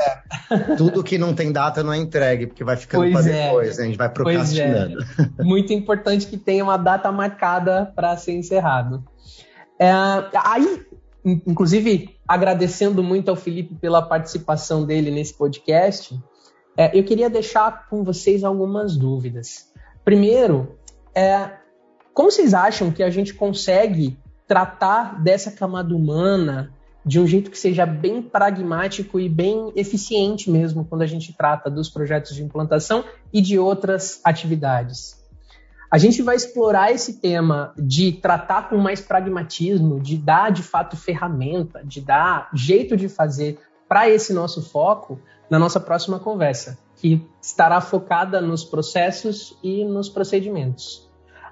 Tudo 0.79 1.03
que 1.03 1.19
não 1.19 1.35
tem 1.35 1.51
data 1.51 1.83
não 1.83 1.93
é 1.93 1.99
entregue, 1.99 2.47
porque 2.47 2.63
vai 2.63 2.77
ficando 2.77 3.11
para 3.11 3.29
é. 3.29 3.47
depois, 3.47 3.79
né? 3.79 3.83
a 3.83 3.87
gente 3.87 3.99
vai 3.99 4.07
é. 4.07 4.11
procrastinando. 4.11 4.99
É. 5.39 5.43
Muito 5.43 5.73
importante 5.73 6.27
que 6.27 6.37
tenha 6.37 6.63
uma 6.63 6.77
data 6.77 7.11
marcada 7.11 7.91
para 7.97 8.17
ser 8.17 8.35
encerrado. 8.35 9.03
É, 9.77 9.91
aí, 10.45 10.87
inclusive, 11.25 12.17
agradecendo 12.27 13.03
muito 13.03 13.29
ao 13.29 13.37
Felipe 13.37 13.75
pela 13.75 14.03
participação 14.03 14.85
dele 14.85 15.11
nesse 15.11 15.35
podcast, 15.35 16.19
é, 16.77 16.99
eu 16.99 17.05
queria 17.05 17.31
deixar 17.31 17.89
com 17.89 18.03
vocês 18.03 18.43
algumas 18.45 18.97
dúvidas. 18.97 19.71
Primeiro, 20.05 20.77
é, 21.15 21.51
como 22.13 22.31
vocês 22.31 22.55
acham 22.55 22.91
que 22.91 23.03
a 23.03 23.11
gente 23.11 23.35
consegue 23.35 24.19
tratar 24.47 25.23
dessa 25.23 25.51
camada 25.51 25.95
humana 25.95 26.73
de 27.05 27.19
um 27.19 27.27
jeito 27.27 27.51
que 27.51 27.59
seja 27.59 27.85
bem 27.85 28.23
pragmático 28.23 29.19
e 29.19 29.29
bem 29.29 29.73
eficiente 29.75 30.51
mesmo 30.51 30.85
quando 30.85 31.03
a 31.03 31.07
gente 31.07 31.33
trata 31.37 31.71
dos 31.71 31.89
projetos 31.89 32.35
de 32.35 32.43
implantação 32.43 33.05
e 33.33 33.41
de 33.41 33.59
outras 33.59 34.21
atividades. 34.25 35.22
A 35.93 35.99
gente 35.99 36.23
vai 36.23 36.35
explorar 36.35 36.91
esse 36.91 37.21
tema 37.21 37.75
de 37.77 38.13
tratar 38.13 38.71
com 38.71 38.79
mais 38.79 38.99
pragmatismo, 38.99 40.01
de 40.01 40.17
dar 40.17 40.51
de 40.51 40.63
fato 40.63 40.97
ferramenta, 40.97 41.85
de 41.85 42.01
dar 42.01 42.49
jeito 42.55 42.97
de 42.97 43.11
fazer 43.11 43.61
para 43.87 44.09
esse 44.09 44.33
nosso 44.33 44.63
foco 44.63 45.21
na 45.51 45.59
nossa 45.59 45.79
próxima 45.79 46.19
conversa, 46.19 46.79
que 46.97 47.29
estará 47.43 47.79
focada 47.83 48.41
nos 48.41 48.65
processos 48.65 49.55
e 49.63 49.85
nos 49.85 50.09
procedimentos. 50.09 51.11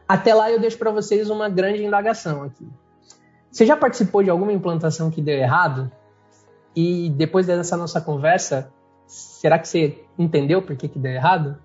Até 0.09 0.33
lá 0.33 0.51
eu 0.51 0.59
deixo 0.59 0.79
para 0.79 0.91
vocês 0.91 1.29
uma 1.29 1.51
grande 1.51 1.85
indagação 1.85 2.43
aqui. 2.43 2.67
Você 3.51 3.67
já 3.67 3.77
participou 3.77 4.23
de 4.23 4.31
alguma 4.31 4.55
implantação 4.55 5.11
que 5.11 5.21
deu 5.21 5.37
errado? 5.37 5.93
E 6.75 7.11
depois 7.11 7.47
dessa 7.47 7.77
nossa 7.77 8.01
conversa, 8.01 8.73
será 9.07 9.59
que 9.59 9.69
você 9.69 10.03
entendeu 10.19 10.63
por 10.63 10.77
que, 10.77 10.89
que 10.89 10.99
deu 10.99 11.13
errado? 11.13 11.59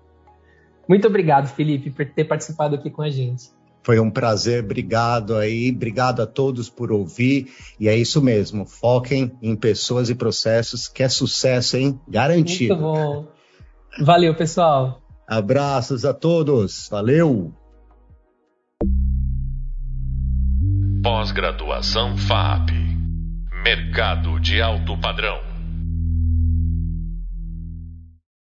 Muito 0.88 1.06
obrigado, 1.06 1.48
Felipe, 1.48 1.90
por 1.90 2.06
ter 2.06 2.24
participado 2.24 2.74
aqui 2.74 2.90
com 2.90 3.02
a 3.02 3.10
gente. 3.10 3.50
Foi 3.82 4.00
um 4.00 4.10
prazer, 4.10 4.64
obrigado 4.64 5.36
aí, 5.36 5.70
obrigado 5.70 6.20
a 6.20 6.26
todos 6.26 6.68
por 6.68 6.90
ouvir. 6.90 7.52
E 7.78 7.88
é 7.88 7.96
isso 7.96 8.20
mesmo, 8.20 8.66
foquem 8.66 9.30
em 9.40 9.54
pessoas 9.54 10.10
e 10.10 10.14
processos, 10.14 10.88
que 10.88 11.04
é 11.04 11.08
sucesso, 11.08 11.76
hein? 11.76 12.00
Garantido. 12.08 12.74
Muito 12.76 12.82
bom. 12.82 13.28
Valeu, 14.00 14.34
pessoal. 14.34 15.00
Abraços 15.28 16.04
a 16.04 16.12
todos, 16.12 16.88
valeu! 16.90 17.52
Pós-graduação 21.02 22.16
FAP. 22.16 22.70
Mercado 23.64 24.40
de 24.40 24.60
alto 24.60 24.98
padrão. 24.98 25.45